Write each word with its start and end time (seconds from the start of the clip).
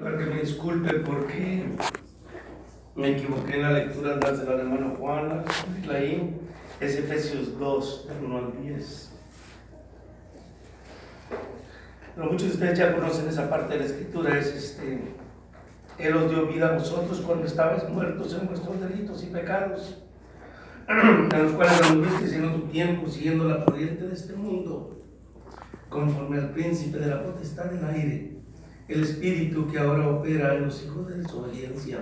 Para 0.00 0.16
que 0.16 0.26
me 0.26 0.40
disculpe 0.40 0.94
porque 1.00 1.64
me 2.94 3.16
equivoqué 3.16 3.56
en 3.56 3.62
la 3.62 3.72
lectura 3.72 4.16
de 4.16 4.44
la 4.44 4.52
hermano 4.52 4.94
Juan, 4.96 5.44
es 6.80 6.96
Efesios 6.96 7.58
2, 7.58 8.08
del 8.08 8.24
1 8.24 8.38
al 8.38 8.62
10. 8.62 9.12
Pero 12.14 12.30
muchos 12.30 12.48
de 12.48 12.54
ustedes 12.54 12.78
ya 12.78 12.94
conocen 12.94 13.28
esa 13.28 13.50
parte 13.50 13.74
de 13.74 13.80
la 13.80 13.86
escritura, 13.86 14.38
es 14.38 14.54
este, 14.54 15.00
Él 15.98 16.16
os 16.16 16.30
dio 16.30 16.46
vida 16.46 16.68
a 16.68 16.78
vosotros 16.78 17.20
cuando 17.20 17.46
estabais 17.46 17.88
muertos 17.88 18.38
en 18.40 18.46
vuestros 18.46 18.80
delitos 18.80 19.24
y 19.24 19.26
pecados, 19.26 20.04
en 20.88 21.42
los 21.42 21.52
cuales 21.52 21.82
anduvisteis 21.82 22.34
en 22.34 22.44
otro 22.44 22.62
tiempo 22.64 23.08
siguiendo 23.08 23.48
la 23.48 23.64
corriente 23.64 24.06
de 24.06 24.14
este 24.14 24.34
mundo, 24.34 25.02
conforme 25.88 26.38
al 26.38 26.50
príncipe 26.50 26.98
de 26.98 27.06
la 27.06 27.24
potestad 27.24 27.64
del 27.64 27.84
aire, 27.84 28.37
el 28.88 29.02
espíritu 29.02 29.70
que 29.70 29.78
ahora 29.78 30.08
opera 30.08 30.54
en 30.54 30.64
los 30.64 30.82
hijos 30.84 31.06
de 31.08 31.18
desobediencia, 31.18 31.98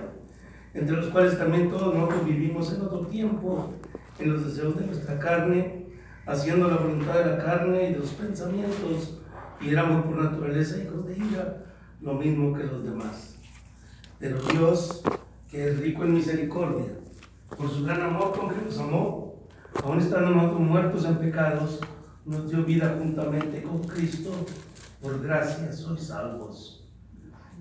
entre 0.73 0.95
los 0.95 1.07
cuales 1.07 1.37
también 1.37 1.69
todos 1.69 1.93
nosotros 1.93 2.25
vivimos 2.25 2.73
en 2.73 2.81
otro 2.81 3.05
tiempo, 3.07 3.73
en 4.19 4.33
los 4.33 4.45
deseos 4.45 4.77
de 4.77 4.85
nuestra 4.85 5.19
carne, 5.19 5.85
haciendo 6.25 6.69
la 6.69 6.77
voluntad 6.77 7.15
de 7.15 7.25
la 7.25 7.37
carne 7.37 7.89
y 7.89 7.93
de 7.93 7.99
los 7.99 8.11
pensamientos, 8.11 9.19
y 9.59 9.69
éramos 9.69 10.05
por 10.05 10.23
naturaleza 10.23 10.77
hijos 10.77 11.05
de 11.07 11.17
ira, 11.17 11.65
lo 12.01 12.13
mismo 12.13 12.53
que 12.53 12.63
los 12.63 12.83
demás. 12.83 13.37
Pero 14.19 14.37
Dios, 14.51 15.01
que 15.49 15.69
es 15.69 15.79
rico 15.79 16.03
en 16.03 16.13
misericordia, 16.13 16.93
por 17.57 17.69
su 17.69 17.83
gran 17.83 18.01
amor 18.01 18.37
con 18.37 18.49
que 18.49 18.61
nos 18.63 18.79
amó, 18.79 19.47
aún 19.83 19.99
estando 19.99 20.31
nosotros 20.31 20.61
muertos 20.61 21.05
en 21.05 21.17
pecados, 21.17 21.79
nos 22.25 22.49
dio 22.49 22.63
vida 22.63 22.95
juntamente 22.99 23.61
con 23.61 23.79
Cristo, 23.83 24.31
por 25.01 25.21
gracia 25.21 25.71
sois 25.71 26.03
salvos. 26.03 26.86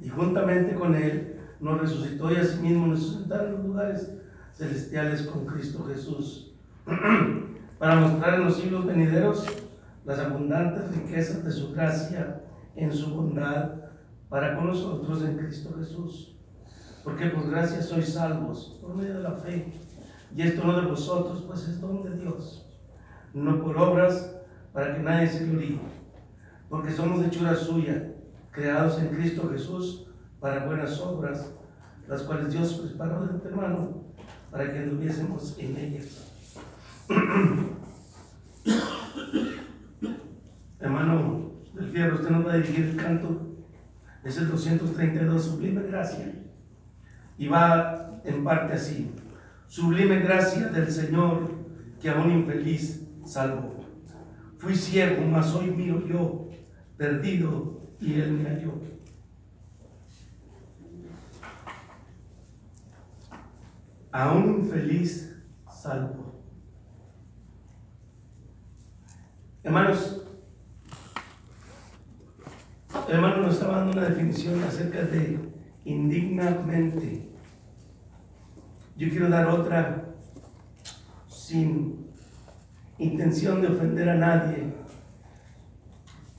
Y 0.00 0.08
juntamente 0.08 0.74
con 0.74 0.94
Él 0.94 1.36
nos 1.60 1.80
resucitó 1.80 2.32
y 2.32 2.36
asimismo 2.36 2.86
nos 2.86 3.00
suscitó 3.00 3.40
en 3.40 3.52
los 3.52 3.64
lugares 3.64 4.12
celestiales 4.52 5.22
con 5.22 5.46
Cristo 5.46 5.84
Jesús, 5.84 6.54
para 7.78 7.96
mostrar 7.96 8.34
en 8.34 8.44
los 8.44 8.56
siglos 8.56 8.86
venideros 8.86 9.46
las 10.04 10.18
abundantes 10.18 10.96
riquezas 10.96 11.44
de 11.44 11.50
su 11.50 11.72
gracia 11.72 12.42
en 12.76 12.92
su 12.92 13.14
bondad 13.14 13.70
para 14.28 14.56
con 14.56 14.68
nosotros 14.68 15.22
en 15.22 15.36
Cristo 15.36 15.74
Jesús. 15.78 16.36
Porque 17.02 17.26
por 17.26 17.50
gracia 17.50 17.82
sois 17.82 18.14
salvos 18.14 18.78
por 18.80 18.96
medio 18.96 19.14
de 19.14 19.22
la 19.22 19.32
fe. 19.32 19.72
Y 20.34 20.42
esto 20.42 20.64
no 20.64 20.80
de 20.80 20.86
vosotros, 20.86 21.44
pues 21.46 21.68
es 21.68 21.80
don 21.80 22.02
de 22.02 22.16
Dios. 22.16 22.66
No 23.32 23.62
por 23.62 23.76
obras 23.78 24.36
para 24.72 24.94
que 24.94 25.02
nadie 25.02 25.28
se 25.28 25.46
gloríe. 25.46 25.80
Porque 26.68 26.90
somos 26.90 27.24
hechura 27.24 27.54
suya, 27.54 28.12
creados 28.56 28.98
en 28.98 29.08
Cristo 29.08 29.50
Jesús 29.52 30.06
para 30.40 30.64
buenas 30.64 30.98
obras, 31.00 31.52
las 32.08 32.22
cuales 32.22 32.50
Dios 32.50 32.72
preparó 32.72 33.26
de 33.26 33.34
antemano 33.34 34.06
para 34.50 34.72
que 34.72 34.78
anduviésemos 34.78 35.58
en 35.58 35.76
ellas. 35.76 36.32
Hermano 40.80 41.52
del 41.74 41.90
Fierro, 41.90 42.16
usted 42.16 42.30
nos 42.30 42.46
va 42.46 42.54
a 42.54 42.56
dirigir 42.56 42.86
el 42.86 42.96
canto. 42.96 43.58
Es 44.24 44.38
el 44.38 44.48
232, 44.48 45.44
Sublime 45.44 45.82
Gracia. 45.82 46.32
Y 47.36 47.48
va 47.48 48.22
en 48.24 48.42
parte 48.42 48.72
así. 48.72 49.10
Sublime 49.68 50.20
gracia 50.20 50.68
del 50.68 50.90
Señor 50.90 51.50
que 52.00 52.08
a 52.08 52.14
un 52.14 52.30
infeliz 52.30 53.06
salvó. 53.26 53.84
Fui 54.58 54.74
ciego, 54.74 55.26
mas 55.26 55.54
hoy 55.54 55.70
miro 55.70 56.06
yo, 56.06 56.48
perdido, 56.96 57.75
y 58.00 58.20
Él 58.20 58.32
me 58.32 58.48
halló. 58.48 58.72
A 64.12 64.32
un 64.32 64.60
infeliz 64.60 65.36
salvo. 65.70 66.42
Hermanos, 69.62 70.22
hermano 73.08 73.42
nos 73.42 73.54
estaba 73.54 73.78
dando 73.78 73.92
una 73.92 74.08
definición 74.08 74.62
acerca 74.62 75.02
de 75.02 75.38
indignamente. 75.84 77.28
Yo 78.96 79.10
quiero 79.10 79.28
dar 79.28 79.46
otra 79.48 80.04
sin 81.28 82.06
intención 82.98 83.60
de 83.60 83.68
ofender 83.68 84.08
a 84.08 84.14
nadie, 84.14 84.72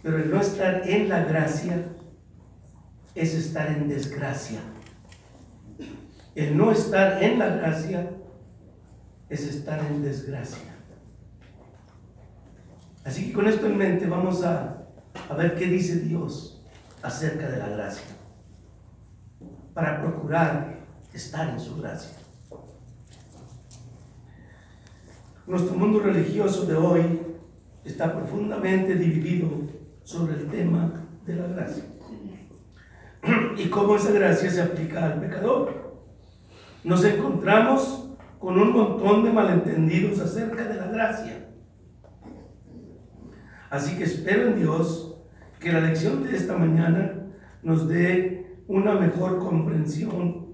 pero 0.07 0.19
el 0.19 0.31
no 0.31 0.39
estar 0.39 0.89
en 0.89 1.09
la 1.09 1.25
gracia 1.25 1.83
es 3.13 3.33
estar 3.33 3.67
en 3.67 3.89
desgracia. 3.89 4.61
El 6.33 6.55
no 6.55 6.71
estar 6.71 7.21
en 7.21 7.37
la 7.37 7.49
gracia 7.49 8.11
es 9.27 9.41
estar 9.41 9.79
en 9.79 10.01
desgracia. 10.01 10.73
Así 13.03 13.27
que 13.27 13.33
con 13.33 13.47
esto 13.47 13.65
en 13.65 13.75
mente 13.75 14.07
vamos 14.07 14.45
a, 14.45 14.87
a 15.29 15.33
ver 15.33 15.55
qué 15.55 15.65
dice 15.65 15.99
Dios 15.99 16.65
acerca 17.01 17.49
de 17.49 17.57
la 17.57 17.67
gracia, 17.67 18.07
para 19.73 20.01
procurar 20.01 20.85
estar 21.13 21.49
en 21.49 21.59
su 21.59 21.81
gracia. 21.81 22.15
Nuestro 25.45 25.75
mundo 25.75 25.99
religioso 25.99 26.65
de 26.65 26.75
hoy 26.75 27.19
está 27.83 28.15
profundamente 28.15 28.95
dividido 28.95 29.75
sobre 30.07 30.35
el 30.35 30.47
tema 30.47 31.05
de 31.25 31.35
la 31.35 31.47
gracia 31.47 31.83
y 33.57 33.69
cómo 33.69 33.97
esa 33.97 34.11
gracia 34.11 34.49
se 34.49 34.61
aplica 34.61 35.05
al 35.05 35.19
pecador. 35.19 35.99
Nos 36.85 37.03
encontramos 37.03 38.09
con 38.39 38.57
un 38.57 38.71
montón 38.71 39.25
de 39.25 39.33
malentendidos 39.33 40.19
acerca 40.21 40.63
de 40.63 40.75
la 40.75 40.87
gracia. 40.87 41.49
Así 43.69 43.97
que 43.97 44.05
espero 44.05 44.47
en 44.47 44.55
Dios 44.55 45.17
que 45.59 45.73
la 45.73 45.81
lección 45.81 46.23
de 46.23 46.37
esta 46.37 46.55
mañana 46.55 47.27
nos 47.61 47.89
dé 47.89 48.61
una 48.67 48.93
mejor 48.93 49.39
comprensión 49.39 50.53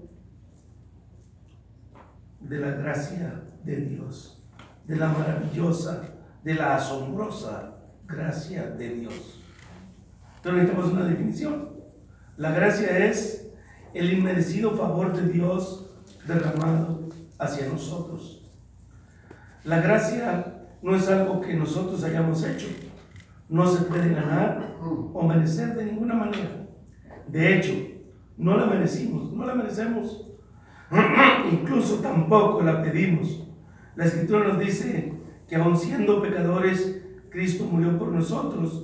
de 2.40 2.58
la 2.58 2.70
gracia 2.72 3.44
de 3.62 3.76
Dios 3.76 4.44
de 4.86 4.96
la 4.96 5.08
maravillosa, 5.08 6.02
de 6.42 6.54
la 6.54 6.76
asombrosa 6.76 7.76
gracia 8.06 8.66
de 8.70 8.88
Dios. 8.90 9.43
Pero 10.44 10.56
necesitamos 10.56 10.92
una 10.92 11.06
definición. 11.06 11.70
La 12.36 12.52
gracia 12.52 13.06
es 13.08 13.50
el 13.94 14.12
inmerecido 14.12 14.72
favor 14.72 15.16
de 15.16 15.32
Dios 15.32 15.90
derramado 16.28 17.08
hacia 17.38 17.66
nosotros. 17.66 18.52
La 19.64 19.80
gracia 19.80 20.66
no 20.82 20.94
es 20.94 21.08
algo 21.08 21.40
que 21.40 21.54
nosotros 21.54 22.04
hayamos 22.04 22.44
hecho. 22.44 22.66
No 23.48 23.66
se 23.66 23.84
puede 23.84 24.14
ganar 24.14 24.76
o 24.80 25.26
merecer 25.26 25.74
de 25.74 25.86
ninguna 25.86 26.14
manera. 26.14 26.66
De 27.26 27.56
hecho, 27.56 27.72
no 28.36 28.56
la 28.58 28.66
merecimos, 28.66 29.32
no 29.32 29.46
la 29.46 29.54
merecemos. 29.54 30.30
Incluso 31.52 31.96
tampoco 32.00 32.60
la 32.62 32.82
pedimos. 32.82 33.48
La 33.96 34.04
escritura 34.04 34.48
nos 34.48 34.58
dice 34.58 35.14
que 35.48 35.56
aun 35.56 35.76
siendo 35.76 36.20
pecadores, 36.20 37.00
Cristo 37.30 37.64
murió 37.64 37.98
por 37.98 38.08
nosotros 38.08 38.83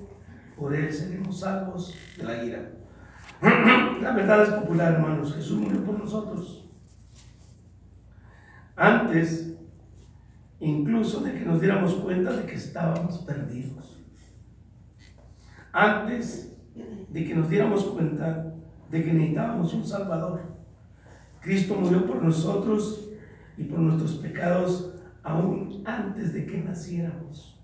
por 0.61 0.75
él 0.75 0.93
seremos 0.93 1.39
salvos 1.39 1.91
de 2.15 2.23
la 2.23 2.43
ira. 2.43 2.71
La 3.99 4.11
verdad 4.13 4.43
es 4.43 4.49
popular, 4.49 4.93
hermanos, 4.93 5.33
Jesús 5.33 5.59
murió 5.59 5.83
por 5.83 5.97
nosotros. 5.97 6.69
Antes, 8.75 9.57
incluso 10.59 11.21
de 11.21 11.33
que 11.33 11.45
nos 11.45 11.59
diéramos 11.59 11.95
cuenta 11.95 12.31
de 12.33 12.45
que 12.45 12.53
estábamos 12.53 13.17
perdidos. 13.19 14.03
Antes 15.73 16.55
de 17.09 17.25
que 17.25 17.33
nos 17.33 17.49
diéramos 17.49 17.83
cuenta 17.85 18.53
de 18.91 19.03
que 19.03 19.13
necesitábamos 19.13 19.73
un 19.73 19.83
Salvador. 19.83 20.41
Cristo 21.41 21.73
murió 21.73 22.05
por 22.05 22.21
nosotros 22.21 23.09
y 23.57 23.63
por 23.63 23.79
nuestros 23.79 24.13
pecados 24.17 24.93
aún 25.23 25.81
antes 25.87 26.33
de 26.33 26.45
que 26.45 26.59
naciéramos. 26.59 27.59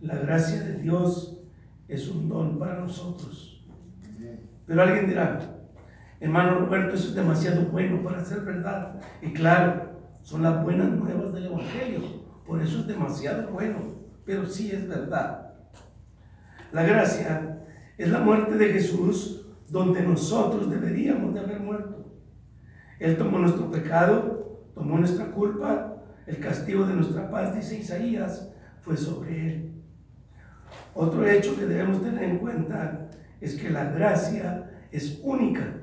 La 0.00 0.16
gracia 0.16 0.62
de 0.62 0.78
Dios 0.78 1.35
es 1.88 2.08
un 2.08 2.28
don 2.28 2.58
para 2.58 2.80
nosotros. 2.80 3.64
Pero 4.66 4.82
alguien 4.82 5.08
dirá, 5.08 5.56
Hermano 6.18 6.60
Roberto, 6.60 6.94
eso 6.94 7.08
es 7.08 7.14
demasiado 7.14 7.66
bueno 7.66 8.02
para 8.02 8.24
ser 8.24 8.40
verdad. 8.40 9.00
Y 9.20 9.32
claro, 9.32 10.00
son 10.22 10.42
las 10.42 10.62
buenas 10.64 10.90
nuevas 10.90 11.32
del 11.32 11.46
Evangelio. 11.46 12.00
Por 12.46 12.62
eso 12.62 12.80
es 12.80 12.86
demasiado 12.86 13.50
bueno, 13.50 13.78
pero 14.24 14.46
sí 14.46 14.70
es 14.70 14.88
verdad. 14.88 15.54
La 16.72 16.82
gracia 16.84 17.58
es 17.98 18.10
la 18.10 18.20
muerte 18.20 18.56
de 18.56 18.72
Jesús 18.72 19.46
donde 19.68 20.02
nosotros 20.02 20.70
deberíamos 20.70 21.34
de 21.34 21.40
haber 21.40 21.60
muerto. 21.60 22.12
Él 22.98 23.16
tomó 23.16 23.38
nuestro 23.38 23.70
pecado, 23.70 24.62
tomó 24.74 24.98
nuestra 24.98 25.30
culpa, 25.32 26.02
el 26.26 26.40
castigo 26.40 26.86
de 26.86 26.94
nuestra 26.94 27.30
paz, 27.30 27.54
dice 27.54 27.78
Isaías, 27.78 28.52
fue 28.80 28.96
sobre 28.96 29.46
él. 29.46 29.75
Otro 30.96 31.28
hecho 31.28 31.54
que 31.54 31.66
debemos 31.66 32.02
tener 32.02 32.22
en 32.22 32.38
cuenta 32.38 33.10
es 33.38 33.54
que 33.56 33.68
la 33.68 33.84
gracia 33.90 34.70
es 34.90 35.20
única 35.22 35.74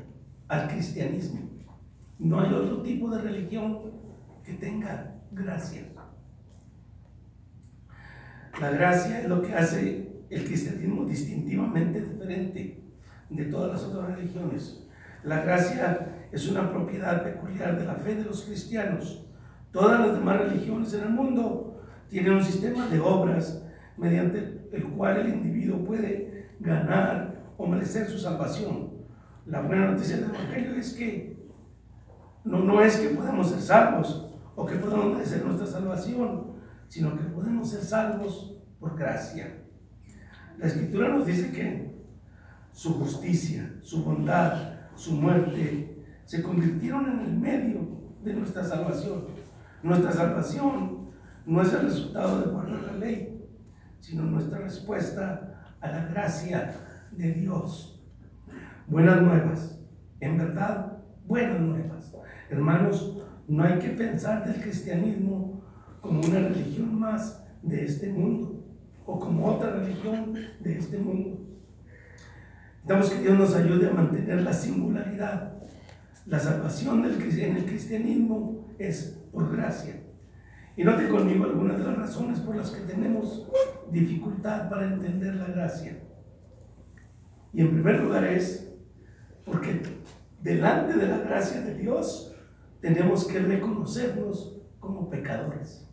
al 0.48 0.68
cristianismo. 0.69 1.51
No 2.18 2.42
hay 2.42 2.51
otro 2.51 2.81
tipo 2.81 3.12
de 3.12 3.21
religión 3.21 3.80
que 4.44 4.54
tenga 4.54 5.13
gracia. 5.31 5.83
La 8.60 8.71
gracia 8.71 9.21
es 9.21 9.30
lo 9.30 9.44
que 9.44 9.54
hace 9.54 10.24
el 10.31 10.45
cristianismo 10.45 11.06
distintivamente 11.06 12.01
diferente 12.01 12.83
de 13.30 13.45
todas 13.45 13.71
las 13.71 13.83
otras 13.83 14.16
religiones. 14.18 14.88
La 15.24 15.42
gracia 15.44 16.27
es 16.31 16.50
una 16.50 16.71
propiedad 16.71 17.24
peculiar 17.24 17.77
de 17.77 17.86
la 17.86 17.95
fe 17.95 18.16
de 18.16 18.24
los 18.24 18.45
cristianos. 18.45 19.27
Todas 19.71 20.07
las 20.07 20.18
demás 20.18 20.39
religiones 20.39 20.92
en 20.95 21.04
el 21.04 21.09
mundo 21.09 21.83
tienen 22.09 22.33
un 22.33 22.44
sistema 22.44 22.88
de 22.88 23.00
obras 23.00 23.63
mediante 23.95 24.62
el 24.74 24.84
cual 24.90 25.18
el 25.18 25.36
individuo 25.36 25.86
puede 25.86 26.50
ganar 26.60 27.44
o 27.58 27.68
merecer 27.68 28.08
su 28.08 28.18
salvación. 28.18 28.92
La 29.46 29.62
buena 29.62 29.92
noticia 29.92 30.18
del 30.18 30.30
Evangelio 30.30 30.75
es 30.75 30.94
que 30.94 31.48
no, 32.44 32.60
no 32.60 32.81
es 32.81 32.98
que 32.98 33.10
podamos 33.10 33.50
ser 33.50 33.62
salvos 33.62 34.34
o 34.56 34.66
que 34.66 34.75
podamos 34.75 35.14
merecer 35.14 35.46
nuestra 35.46 35.68
salvación, 35.68 36.54
sino 36.88 37.16
que 37.16 37.24
podemos 37.25 37.70
ser 37.70 37.81
salvos 37.81 38.58
por 38.80 38.98
gracia. 38.98 39.64
La 40.58 40.68
Escritura 40.68 41.10
nos 41.10 41.26
dice 41.26 41.52
que 41.52 41.94
su 42.72 42.96
justicia, 42.96 43.76
su 43.81 44.04
bondad, 44.04 44.74
su 44.96 45.14
muerte 45.14 46.04
se 46.26 46.42
convirtieron 46.42 47.08
en 47.12 47.19
el 47.19 47.34
medio 47.38 47.80
de 48.24 48.34
nuestra 48.34 48.64
salvación. 48.64 49.26
Nuestra 49.84 50.12
salvación 50.12 51.10
no 51.46 51.62
es 51.62 51.74
el 51.74 51.81
resultado 51.81 52.42
de 52.42 52.52
guardar 52.52 52.81
la 52.81 52.98
ley, 52.98 53.32
sino 54.04 54.24
nuestra 54.24 54.60
respuesta 54.60 55.76
a 55.80 55.88
la 55.88 56.06
gracia 56.08 56.74
de 57.12 57.32
Dios. 57.32 58.04
Buenas 58.86 59.22
nuevas, 59.22 59.80
en 60.20 60.38
verdad, 60.38 60.98
buenas 61.26 61.62
nuevas. 61.62 62.14
Hermanos, 62.50 63.24
no 63.48 63.64
hay 63.64 63.80
que 63.80 63.90
pensar 63.92 64.46
del 64.46 64.62
cristianismo 64.62 65.64
como 66.02 66.20
una 66.20 66.40
religión 66.40 67.00
más 67.00 67.46
de 67.62 67.86
este 67.86 68.10
mundo 68.10 68.66
o 69.06 69.18
como 69.18 69.46
otra 69.46 69.72
religión 69.72 70.34
de 70.60 70.78
este 70.78 70.98
mundo. 70.98 71.40
Necesitamos 72.84 73.10
que 73.10 73.22
Dios 73.22 73.40
nos 73.40 73.56
ayude 73.56 73.88
a 73.88 73.94
mantener 73.94 74.42
la 74.42 74.52
singularidad. 74.52 75.54
La 76.26 76.40
salvación 76.40 77.04
del, 77.04 77.22
en 77.40 77.56
el 77.56 77.66
cristianismo 77.66 78.68
es 78.78 79.18
por 79.32 79.56
gracia. 79.56 79.96
Y 80.76 80.84
note 80.84 81.08
conmigo 81.08 81.46
algunas 81.46 81.78
de 81.78 81.86
las 81.86 81.98
razones 81.98 82.40
por 82.42 82.58
las 82.58 82.72
que 82.72 82.82
tenemos 82.82 83.48
dificultad 83.94 84.69
para 84.69 84.86
entender 84.86 85.36
la 85.36 85.48
gracia. 85.48 86.00
Y 87.54 87.62
en 87.62 87.69
primer 87.69 88.01
lugar 88.01 88.25
es 88.25 88.74
porque 89.45 89.81
delante 90.42 90.94
de 90.98 91.07
la 91.07 91.19
gracia 91.19 91.62
de 91.62 91.75
Dios 91.75 92.36
tenemos 92.81 93.25
que 93.25 93.40
reconocernos 93.40 94.57
como 94.80 95.10
pecadores. 95.10 95.88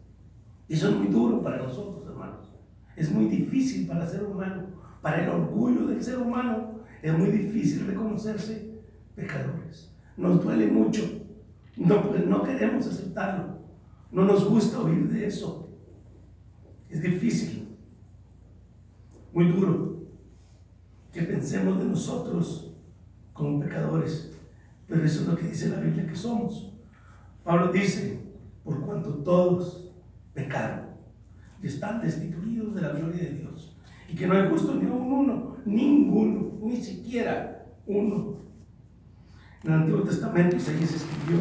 Y 0.66 0.74
eso 0.74 0.88
es 0.88 0.96
muy 0.96 1.08
duro 1.08 1.42
para 1.42 1.58
nosotros, 1.58 2.04
hermanos. 2.06 2.52
Es 2.96 3.10
muy 3.10 3.26
difícil 3.26 3.86
para 3.86 4.04
el 4.04 4.10
ser 4.10 4.24
humano, 4.24 4.68
para 5.02 5.22
el 5.22 5.28
orgullo 5.28 5.86
del 5.86 6.02
ser 6.02 6.18
humano, 6.18 6.80
es 7.02 7.16
muy 7.16 7.30
difícil 7.30 7.86
reconocerse 7.86 8.78
pecadores. 9.14 9.92
Nos 10.16 10.42
duele 10.42 10.66
mucho, 10.66 11.02
no, 11.76 12.08
pues, 12.08 12.26
no 12.26 12.42
queremos 12.42 12.86
aceptarlo, 12.86 13.58
no 14.12 14.24
nos 14.24 14.48
gusta 14.48 14.80
oír 14.80 15.08
de 15.08 15.26
eso. 15.26 15.68
Es 16.88 17.00
difícil, 17.00 17.59
muy 19.32 19.46
duro, 19.52 20.00
que 21.12 21.22
pensemos 21.22 21.78
de 21.78 21.86
nosotros 21.86 22.72
como 23.32 23.60
pecadores, 23.60 24.32
pero 24.86 25.04
eso 25.04 25.22
es 25.22 25.28
lo 25.28 25.36
que 25.36 25.48
dice 25.48 25.68
la 25.68 25.80
Biblia 25.80 26.06
que 26.06 26.14
somos. 26.14 26.72
Pablo 27.44 27.72
dice, 27.72 28.20
por 28.64 28.80
cuanto 28.80 29.14
todos 29.14 29.90
pecaron 30.34 30.90
y 31.62 31.66
están 31.66 32.00
destituidos 32.00 32.74
de 32.74 32.80
la 32.80 32.90
gloria 32.90 33.22
de 33.22 33.30
Dios, 33.30 33.76
y 34.08 34.14
que 34.14 34.26
no 34.26 34.34
hay 34.34 34.48
justo 34.48 34.74
ni 34.74 34.86
uno, 34.86 35.56
ninguno, 35.64 36.58
ni 36.62 36.76
siquiera 36.82 37.66
uno. 37.86 38.36
En 39.62 39.72
el 39.72 39.80
Antiguo 39.80 40.02
Testamento 40.02 40.56
Isaías 40.56 40.94
escribió 40.94 41.38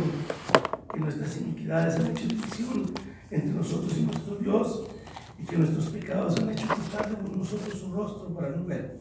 que 0.93 0.99
nuestras 0.99 1.39
iniquidades 1.39 1.95
han 1.95 2.07
hecho 2.07 2.27
división 2.27 2.85
entre 3.31 3.53
nosotros 3.53 3.97
y 3.97 4.03
nuestro 4.03 4.35
Dios, 4.35 4.87
y 5.41 5.45
que 5.45 5.57
nuestros 5.57 5.87
pecados 5.87 6.37
han 6.37 6.49
hecho 6.49 6.67
quitar 6.67 7.09
de 7.09 7.37
nosotros 7.37 7.58
rostro 7.99 8.33
para 8.33 8.49
no 8.49 8.65
ver. 8.65 8.99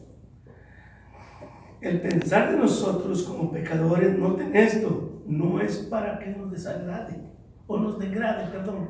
El 1.81 2.01
pensar 2.01 2.51
de 2.51 2.57
nosotros 2.57 3.23
como 3.23 3.51
pecadores, 3.51 4.17
noten 4.17 4.55
esto, 4.55 5.21
no 5.25 5.61
es 5.61 5.77
para 5.77 6.19
que 6.19 6.31
nos 6.31 6.51
desagrade 6.51 7.21
o 7.67 7.77
nos 7.77 7.97
degrade, 7.97 8.51
perdón. 8.51 8.89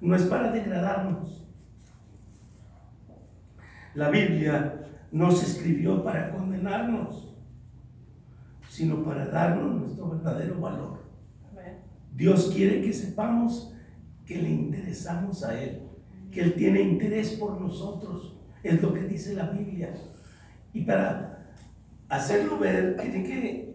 No 0.00 0.14
es 0.14 0.22
para 0.22 0.52
degradarnos. 0.52 1.44
La 3.94 4.10
Biblia 4.10 4.86
no 5.10 5.32
se 5.32 5.46
escribió 5.46 6.04
para 6.04 6.30
condenarnos, 6.30 7.34
sino 8.68 9.02
para 9.02 9.26
darnos 9.26 9.80
nuestro 9.80 10.10
verdadero 10.10 10.60
valor. 10.60 10.98
Dios 12.14 12.52
quiere 12.54 12.80
que 12.80 12.92
sepamos 12.92 13.74
que 14.26 14.40
le 14.40 14.50
interesamos 14.50 15.42
a 15.42 15.60
Él, 15.60 15.82
que 16.30 16.42
Él 16.42 16.54
tiene 16.54 16.82
interés 16.82 17.32
por 17.32 17.60
nosotros, 17.60 18.37
es 18.62 18.82
lo 18.82 18.92
que 18.92 19.02
dice 19.02 19.34
la 19.34 19.50
Biblia. 19.50 19.94
Y 20.72 20.82
para 20.82 21.54
hacerlo 22.08 22.58
ver, 22.58 22.96
tiene 22.96 23.22
que 23.22 23.68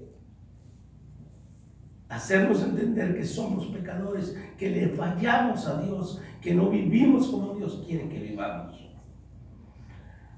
hacernos 2.10 2.62
entender 2.62 3.16
que 3.16 3.26
somos 3.26 3.68
pecadores, 3.68 4.38
que 4.58 4.70
le 4.70 4.90
fallamos 4.90 5.68
a 5.68 5.82
Dios, 5.82 6.22
que 6.42 6.54
no 6.54 6.70
vivimos 6.70 7.28
como 7.28 7.56
Dios 7.56 7.84
quiere 7.88 8.08
que 8.08 8.20
vivamos. 8.20 8.80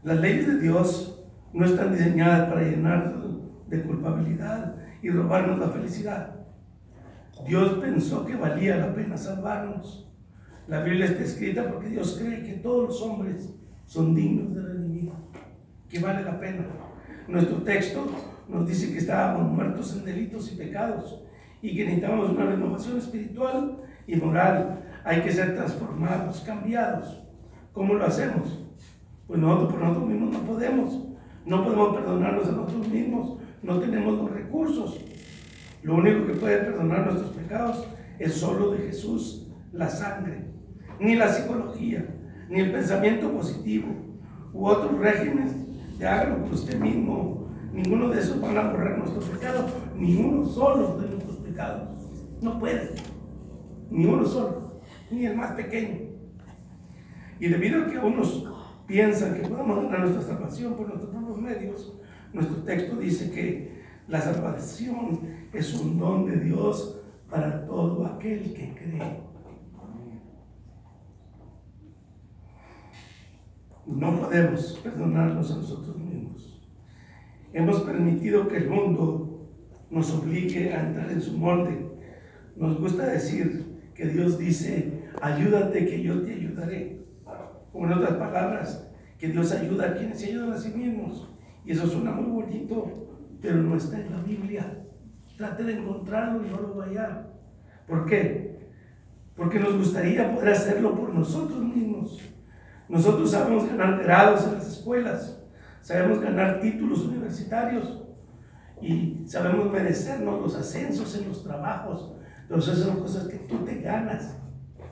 Las 0.03 0.19
leyes 0.19 0.47
de 0.47 0.59
Dios 0.59 1.23
no 1.51 1.65
están 1.65 1.91
diseñadas 1.91 2.49
para 2.49 2.61
llenar 2.61 3.15
de 3.67 3.81
culpabilidad 3.83 4.75
y 5.01 5.09
robarnos 5.09 5.59
la 5.59 5.69
felicidad. 5.69 6.35
Dios 7.45 7.79
pensó 7.81 8.25
que 8.25 8.35
valía 8.35 8.77
la 8.77 8.93
pena 8.93 9.17
salvarnos. 9.17 10.09
La 10.67 10.81
Biblia 10.81 11.05
está 11.05 11.23
escrita 11.23 11.67
porque 11.69 11.89
Dios 11.89 12.17
cree 12.19 12.43
que 12.43 12.53
todos 12.53 12.87
los 12.87 13.01
hombres 13.01 13.53
son 13.85 14.15
dignos 14.15 14.55
de 14.55 14.61
redimir, 14.61 15.11
que 15.89 15.99
vale 15.99 16.23
la 16.23 16.39
pena. 16.39 16.65
Nuestro 17.27 17.57
texto 17.57 18.05
nos 18.47 18.67
dice 18.67 18.91
que 18.91 18.99
estábamos 18.99 19.51
muertos 19.51 19.95
en 19.95 20.05
delitos 20.05 20.51
y 20.51 20.55
pecados 20.55 21.21
y 21.61 21.75
que 21.75 21.85
necesitamos 21.85 22.29
una 22.29 22.45
renovación 22.45 22.97
espiritual 22.97 23.77
y 24.07 24.15
moral. 24.15 24.83
Hay 25.03 25.21
que 25.21 25.31
ser 25.31 25.55
transformados, 25.55 26.41
cambiados. 26.41 27.21
¿Cómo 27.73 27.95
lo 27.95 28.05
hacemos? 28.05 28.59
Pues 29.27 29.39
nosotros 29.39 29.73
por 29.73 29.81
nosotros 29.81 30.09
mismos 30.09 30.33
no 30.33 30.39
podemos. 30.39 31.01
No 31.45 31.63
podemos 31.63 31.95
perdonarnos 31.95 32.47
a 32.47 32.51
nosotros 32.51 32.87
mismos. 32.87 33.37
No 33.63 33.79
tenemos 33.79 34.17
los 34.17 34.31
recursos. 34.31 34.99
Lo 35.83 35.95
único 35.95 36.25
que 36.25 36.33
puede 36.33 36.57
perdonar 36.57 37.05
nuestros 37.05 37.31
pecados 37.31 37.87
es 38.19 38.33
solo 38.33 38.71
de 38.71 38.79
Jesús, 38.79 39.47
la 39.71 39.89
sangre. 39.89 40.45
Ni 40.99 41.15
la 41.15 41.27
psicología, 41.27 42.05
ni 42.49 42.59
el 42.59 42.71
pensamiento 42.71 43.31
positivo, 43.31 43.87
u 44.53 44.67
otros 44.67 44.97
regímenes 44.99 45.53
de 45.97 46.07
hágalo 46.07 46.43
por 46.43 46.53
usted 46.53 46.79
mismo. 46.79 47.49
Ninguno 47.73 48.09
de 48.09 48.21
esos 48.21 48.39
van 48.39 48.57
a 48.57 48.71
borrar 48.71 48.97
nuestros 48.97 49.25
pecados, 49.25 49.71
ni 49.97 50.15
uno 50.15 50.45
solo 50.45 50.97
de 50.97 51.09
nuestros 51.09 51.37
pecados. 51.37 51.89
No 52.41 52.57
puede, 52.57 52.91
ni 53.89 54.05
uno 54.05 54.25
solo, 54.25 54.79
ni 55.11 55.25
el 55.25 55.35
más 55.35 55.51
pequeño. 55.51 56.05
Y 57.39 57.47
debido 57.47 57.83
a 57.83 57.87
que 57.87 57.97
unos 57.97 58.47
piensan 58.87 59.35
que 59.35 59.47
podemos 59.47 59.83
ganar 59.83 60.01
nuestra 60.01 60.21
salvación 60.21 60.75
por 60.75 60.87
nuestros 60.87 61.11
propios 61.11 61.41
medios, 61.41 61.93
nuestro 62.31 62.57
texto 62.63 62.95
dice 62.95 63.31
que 63.31 63.83
la 64.07 64.21
salvación 64.21 65.19
es 65.51 65.73
un 65.79 65.97
don 65.97 66.25
de 66.25 66.37
Dios 66.37 67.01
para 67.29 67.65
todo 67.65 68.05
aquel 68.05 68.53
que 68.53 68.73
cree. 68.75 69.24
No 73.87 74.19
podemos 74.19 74.79
perdonarnos 74.83 75.51
a 75.51 75.57
nosotros 75.57 75.97
mismos. 75.97 76.59
Hemos 77.53 77.81
permitido 77.81 78.47
que 78.47 78.57
el 78.57 78.69
mundo 78.69 79.47
nos 79.91 80.11
obligue 80.13 80.73
a 80.73 80.87
entrar 80.87 81.11
en 81.11 81.21
su 81.21 81.37
molde. 81.37 81.91
Nos 82.55 82.79
gusta 82.79 83.05
decir 83.05 83.91
que 83.93 84.07
Dios 84.07 84.39
dice, 84.39 85.03
ayúdate 85.21 85.85
que 85.85 86.01
yo 86.01 86.21
te 86.21 86.33
ayudaré. 86.33 87.05
O 87.73 87.85
en 87.85 87.93
otras 87.93 88.15
palabras, 88.15 88.91
que 89.19 89.29
Dios 89.29 89.51
ayuda 89.51 89.89
a 89.89 89.95
quienes 89.95 90.19
se 90.19 90.27
ayudan 90.27 90.53
a 90.53 90.57
sí 90.57 90.69
mismos. 90.75 91.29
Y 91.63 91.71
eso 91.71 91.87
suena 91.87 92.11
muy 92.11 92.43
bonito, 92.43 93.07
pero 93.41 93.57
no 93.57 93.75
está 93.75 93.99
en 93.99 94.11
la 94.11 94.21
Biblia. 94.21 94.83
Trate 95.37 95.63
de 95.63 95.77
encontrarlo 95.77 96.45
y 96.45 96.49
no 96.49 96.61
lo 96.61 96.75
vaya. 96.75 97.27
¿Por 97.87 98.05
qué? 98.05 98.69
Porque 99.35 99.59
nos 99.59 99.77
gustaría 99.77 100.33
poder 100.33 100.49
hacerlo 100.49 100.95
por 100.95 101.13
nosotros 101.13 101.61
mismos. 101.63 102.34
Nosotros 102.87 103.31
sabemos 103.31 103.67
ganar 103.67 104.03
grados 104.03 104.45
en 104.45 104.53
las 104.55 104.67
escuelas, 104.67 105.41
sabemos 105.81 106.19
ganar 106.19 106.59
títulos 106.59 106.99
universitarios 106.99 108.03
y 108.81 109.23
sabemos 109.25 109.71
merecernos 109.71 110.41
los 110.41 110.55
ascensos 110.55 111.15
en 111.17 111.29
los 111.29 111.43
trabajos, 111.43 112.13
pero 112.47 112.59
esas 112.59 112.79
son 112.79 112.99
cosas 112.99 113.27
que 113.27 113.37
tú 113.37 113.57
te 113.65 113.81
ganas. 113.81 114.37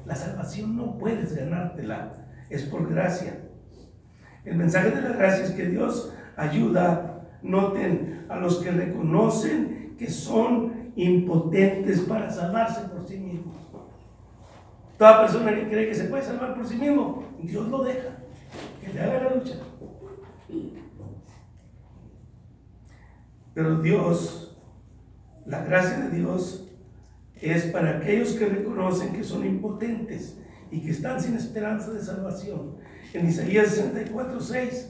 La 0.06 0.16
salvación 0.16 0.76
no 0.76 0.98
puedes 0.98 1.36
ganártela, 1.36 2.14
es 2.50 2.64
por 2.64 2.90
gracia. 2.90 3.40
El 4.44 4.58
mensaje 4.58 4.90
de 4.90 5.02
la 5.02 5.16
gracia 5.16 5.46
es 5.46 5.52
que 5.52 5.68
Dios 5.68 6.14
ayuda, 6.36 7.28
noten, 7.42 8.26
a 8.30 8.38
los 8.38 8.58
que 8.58 8.72
reconocen 8.72 9.96
que 9.98 10.10
son 10.10 10.92
impotentes 10.96 12.02
para 12.02 12.32
salvarse 12.32 12.82
por 12.90 13.08
sí 13.08 13.20
mismos. 13.20 13.56
Toda 14.98 15.22
persona 15.22 15.56
que 15.56 15.68
cree 15.68 15.88
que 15.88 15.96
se 15.96 16.06
puede 16.06 16.24
salvar 16.24 16.56
por 16.56 16.68
sí 16.68 16.76
mismo, 16.76 17.24
Dios 17.42 17.68
lo 17.68 17.84
deja, 17.84 18.18
que 18.82 18.94
le 18.94 19.02
haga 19.02 19.24
la 19.24 19.36
lucha. 19.36 19.56
Pero 23.54 23.82
Dios, 23.82 24.58
la 25.46 25.64
gracia 25.64 26.00
de 26.00 26.18
Dios 26.18 26.68
es 27.42 27.66
para 27.66 27.98
aquellos 27.98 28.34
que 28.34 28.46
reconocen 28.46 29.14
que 29.14 29.24
son 29.24 29.46
impotentes 29.46 30.38
y 30.72 30.80
que 30.82 30.92
están 30.92 31.22
sin 31.22 31.36
esperanza 31.36 31.92
de 31.92 32.02
salvación. 32.02 32.78
En 33.14 33.28
Isaías 33.28 33.70
64, 33.70 34.40
6 34.40 34.90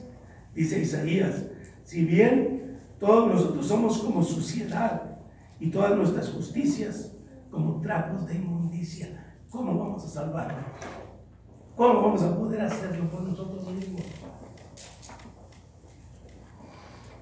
dice 0.54 0.80
Isaías, 0.80 1.44
si 1.82 2.04
bien 2.04 2.78
todos 2.98 3.30
nosotros 3.30 3.66
somos 3.66 3.98
como 3.98 4.22
suciedad 4.22 5.18
y 5.60 5.70
todas 5.70 5.96
nuestras 5.96 6.30
justicias 6.30 7.12
como 7.50 7.80
trapos 7.80 8.26
de 8.26 8.36
inmundicia, 8.36 9.33
¿cómo 9.54 9.78
vamos 9.78 10.04
a 10.04 10.08
salvarnos? 10.08 10.64
¿Cómo 11.76 12.02
vamos 12.02 12.22
a 12.22 12.36
poder 12.36 12.60
hacerlo 12.60 13.08
por 13.08 13.22
nosotros 13.22 13.70
mismos? 13.70 14.02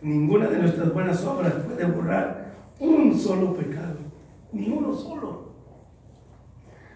Ninguna 0.01 0.49
de 0.49 0.59
nuestras 0.59 0.93
buenas 0.95 1.23
obras 1.25 1.53
puede 1.53 1.85
borrar 1.85 2.55
un 2.81 3.17
solo 3.17 3.55
pecado, 3.55 3.99
ni 4.51 4.71
uno 4.71 4.95
solo. 4.95 5.53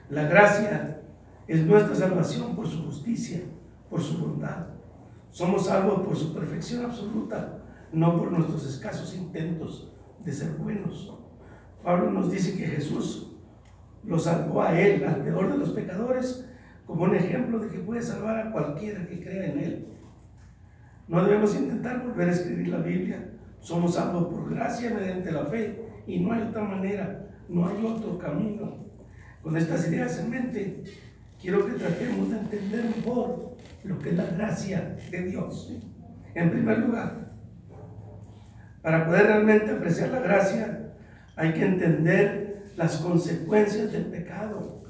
La 0.08 0.22
gracia 0.22 1.02
es 1.46 1.64
nuestra 1.66 1.94
salvación 1.94 2.56
por 2.56 2.66
su 2.66 2.84
justicia, 2.84 3.42
por 3.90 4.00
su 4.00 4.18
bondad. 4.18 4.68
Somos 5.30 5.66
salvos 5.66 6.00
por 6.00 6.16
su 6.16 6.32
perfección 6.32 6.86
absoluta, 6.86 7.58
no 7.92 8.18
por 8.18 8.32
nuestros 8.32 8.66
escasos 8.66 9.14
intentos 9.14 9.92
de 10.24 10.32
ser 10.32 10.52
buenos. 10.52 11.12
Pablo 11.84 12.10
nos 12.10 12.30
dice 12.30 12.56
que 12.56 12.66
Jesús 12.66 13.25
lo 14.06 14.18
salvó 14.18 14.62
a 14.62 14.78
él, 14.78 15.04
al 15.04 15.22
peor 15.22 15.52
de 15.52 15.58
los 15.58 15.70
pecadores, 15.70 16.46
como 16.86 17.04
un 17.04 17.16
ejemplo 17.16 17.58
de 17.58 17.68
que 17.68 17.78
puede 17.78 18.02
salvar 18.02 18.38
a 18.38 18.52
cualquiera 18.52 19.06
que 19.06 19.20
crea 19.20 19.46
en 19.46 19.58
él. 19.58 19.86
No 21.08 21.24
debemos 21.24 21.54
intentar 21.56 22.02
volver 22.02 22.28
a 22.28 22.32
escribir 22.32 22.68
la 22.68 22.78
Biblia. 22.78 23.30
Somos 23.60 23.94
salvos 23.94 24.26
por 24.26 24.50
gracia 24.50 24.90
mediante 24.94 25.32
la 25.32 25.46
fe 25.46 25.80
y 26.06 26.20
no 26.20 26.32
hay 26.32 26.42
otra 26.42 26.62
manera, 26.62 27.26
no 27.48 27.66
hay 27.66 27.84
otro 27.84 28.18
camino. 28.18 28.86
Con 29.42 29.56
estas 29.56 29.88
ideas 29.88 30.18
en 30.20 30.30
mente, 30.30 30.84
quiero 31.40 31.66
que 31.66 31.72
tratemos 31.72 32.30
de 32.30 32.38
entender 32.38 32.84
mejor 32.96 33.56
lo 33.84 33.98
que 33.98 34.10
es 34.10 34.16
la 34.16 34.26
gracia 34.26 34.96
de 35.10 35.22
Dios. 35.22 35.72
En 36.34 36.50
primer 36.50 36.78
lugar, 36.80 37.32
para 38.82 39.06
poder 39.06 39.26
realmente 39.26 39.70
apreciar 39.70 40.10
la 40.10 40.20
gracia, 40.20 40.92
hay 41.34 41.52
que 41.52 41.64
entender 41.64 42.45
las 42.76 42.98
consecuencias 42.98 43.92
del 43.92 44.06
pecado. 44.06 44.82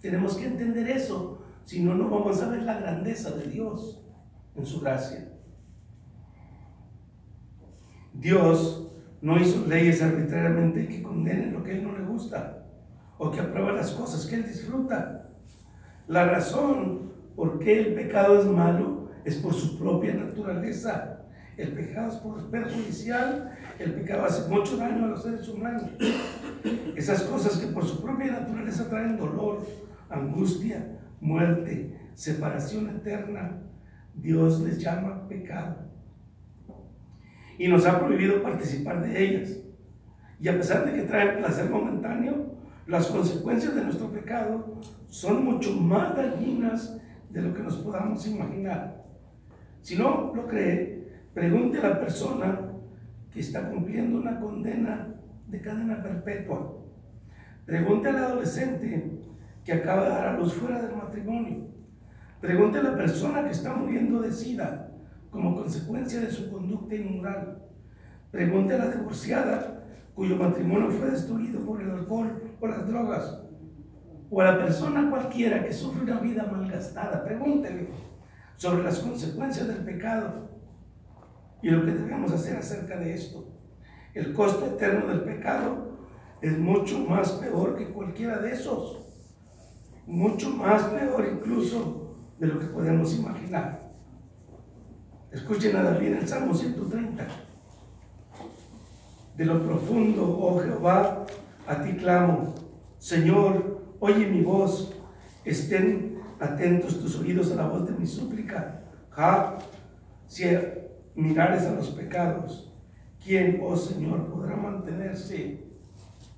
Tenemos 0.00 0.36
que 0.36 0.46
entender 0.46 0.88
eso, 0.88 1.42
si 1.64 1.82
no, 1.82 1.94
no 1.94 2.08
vamos 2.08 2.40
a 2.42 2.48
ver 2.48 2.62
la 2.62 2.78
grandeza 2.78 3.30
de 3.30 3.48
Dios 3.48 4.02
en 4.54 4.66
su 4.66 4.80
gracia. 4.80 5.28
Dios 8.12 8.88
no 9.20 9.40
hizo 9.40 9.66
leyes 9.66 10.02
arbitrariamente 10.02 10.86
que 10.86 11.02
condenen 11.02 11.52
lo 11.52 11.64
que 11.64 11.72
a 11.72 11.74
Él 11.74 11.84
no 11.84 11.96
le 11.96 12.04
gusta 12.04 12.66
o 13.18 13.30
que 13.30 13.40
aprueban 13.40 13.76
las 13.76 13.90
cosas 13.92 14.26
que 14.26 14.36
Él 14.36 14.46
disfruta. 14.46 15.30
La 16.06 16.26
razón 16.26 17.12
por 17.34 17.58
qué 17.58 17.80
el 17.80 17.94
pecado 17.94 18.38
es 18.38 18.46
malo 18.46 19.08
es 19.24 19.36
por 19.36 19.54
su 19.54 19.78
propia 19.78 20.14
naturaleza. 20.14 21.22
El 21.56 21.72
pecado 21.72 22.08
es 22.08 22.44
perjudicial, 22.50 23.56
el 23.78 23.94
pecado 23.94 24.24
hace 24.24 24.48
mucho 24.48 24.76
daño 24.76 25.04
a 25.04 25.08
los 25.08 25.22
seres 25.22 25.48
humanos. 25.48 25.84
Esas 26.96 27.22
cosas 27.22 27.58
que 27.58 27.66
por 27.68 27.84
su 27.84 28.02
propia 28.02 28.32
naturaleza 28.32 28.88
traen 28.88 29.16
dolor, 29.16 29.66
angustia, 30.08 30.98
muerte, 31.20 31.98
separación 32.14 32.88
eterna, 32.88 33.60
Dios 34.14 34.60
les 34.60 34.78
llama 34.78 35.26
pecado 35.28 35.94
y 37.58 37.68
nos 37.68 37.86
ha 37.86 38.00
prohibido 38.00 38.42
participar 38.42 39.02
de 39.02 39.24
ellas. 39.24 39.58
Y 40.40 40.48
a 40.48 40.56
pesar 40.56 40.84
de 40.84 40.94
que 40.94 41.02
traen 41.02 41.38
placer 41.38 41.70
momentáneo, 41.70 42.54
las 42.86 43.06
consecuencias 43.06 43.74
de 43.74 43.84
nuestro 43.84 44.10
pecado 44.10 44.80
son 45.06 45.44
mucho 45.44 45.72
más 45.74 46.16
dañinas 46.16 47.00
de 47.30 47.42
lo 47.42 47.54
que 47.54 47.62
nos 47.62 47.76
podamos 47.76 48.26
imaginar. 48.26 49.04
Si 49.80 49.96
no 49.96 50.32
lo 50.34 50.46
cree, 50.46 51.08
pregunte 51.32 51.78
a 51.78 51.88
la 51.88 52.00
persona 52.00 52.60
que 53.32 53.40
está 53.40 53.70
cumpliendo 53.70 54.18
una 54.18 54.38
condena 54.40 55.14
de 55.46 55.60
cadena 55.60 56.02
perpetua. 56.02 56.83
Pregunte 57.66 58.08
al 58.08 58.16
adolescente 58.16 59.20
que 59.64 59.72
acaba 59.72 60.04
de 60.04 60.10
dar 60.10 60.28
a 60.28 60.38
luz 60.38 60.52
fuera 60.52 60.82
del 60.82 60.96
matrimonio. 60.96 61.68
Pregunte 62.40 62.78
a 62.78 62.82
la 62.82 62.94
persona 62.94 63.44
que 63.44 63.52
está 63.52 63.74
muriendo 63.74 64.20
de 64.20 64.30
sida 64.30 64.92
como 65.30 65.54
consecuencia 65.54 66.20
de 66.20 66.30
su 66.30 66.50
conducta 66.50 66.94
inmoral. 66.94 67.62
Pregunte 68.30 68.74
a 68.74 68.78
la 68.78 68.88
divorciada 68.88 69.82
cuyo 70.14 70.36
matrimonio 70.36 70.90
fue 70.90 71.10
destruido 71.10 71.64
por 71.64 71.80
el 71.80 71.90
alcohol 71.90 72.42
o 72.60 72.66
las 72.66 72.86
drogas. 72.86 73.40
O 74.30 74.40
a 74.40 74.44
la 74.44 74.58
persona 74.58 75.08
cualquiera 75.08 75.64
que 75.64 75.72
sufre 75.72 76.02
una 76.02 76.20
vida 76.20 76.46
malgastada. 76.50 77.24
Pregúntele 77.24 77.88
sobre 78.56 78.82
las 78.82 78.98
consecuencias 78.98 79.66
del 79.66 79.78
pecado 79.78 80.50
y 81.62 81.70
lo 81.70 81.84
que 81.84 81.92
debemos 81.92 82.30
hacer 82.30 82.58
acerca 82.58 82.98
de 82.98 83.14
esto. 83.14 83.48
El 84.12 84.34
costo 84.34 84.66
eterno 84.66 85.06
del 85.06 85.22
pecado 85.22 85.93
es 86.40 86.58
mucho 86.58 86.98
más 86.98 87.32
peor 87.32 87.76
que 87.76 87.88
cualquiera 87.88 88.38
de 88.38 88.52
esos. 88.52 89.00
Mucho 90.06 90.50
más 90.50 90.82
peor 90.84 91.26
incluso 91.32 92.16
de 92.38 92.46
lo 92.46 92.58
que 92.58 92.66
podemos 92.66 93.14
imaginar. 93.16 93.92
Escuchen 95.32 95.74
a 95.76 95.82
David 95.82 96.12
en 96.12 96.28
Salmo 96.28 96.54
130. 96.54 97.26
De 99.36 99.44
lo 99.44 99.62
profundo, 99.64 100.38
oh 100.40 100.60
Jehová, 100.60 101.26
a 101.66 101.82
ti 101.82 101.94
clamo. 101.96 102.54
Señor, 102.98 103.82
oye 103.98 104.26
mi 104.26 104.42
voz. 104.42 104.94
Estén 105.44 106.20
atentos 106.38 107.00
tus 107.00 107.18
oídos 107.18 107.50
a 107.52 107.56
la 107.56 107.66
voz 107.66 107.86
de 107.86 107.92
mi 107.92 108.06
súplica. 108.06 108.82
Ja, 109.10 109.58
si 110.26 110.44
mirares 111.14 111.64
a 111.64 111.74
los 111.74 111.90
pecados, 111.90 112.72
¿quién, 113.22 113.60
oh 113.62 113.76
Señor, 113.76 114.30
podrá 114.30 114.56
mantenerse? 114.56 115.73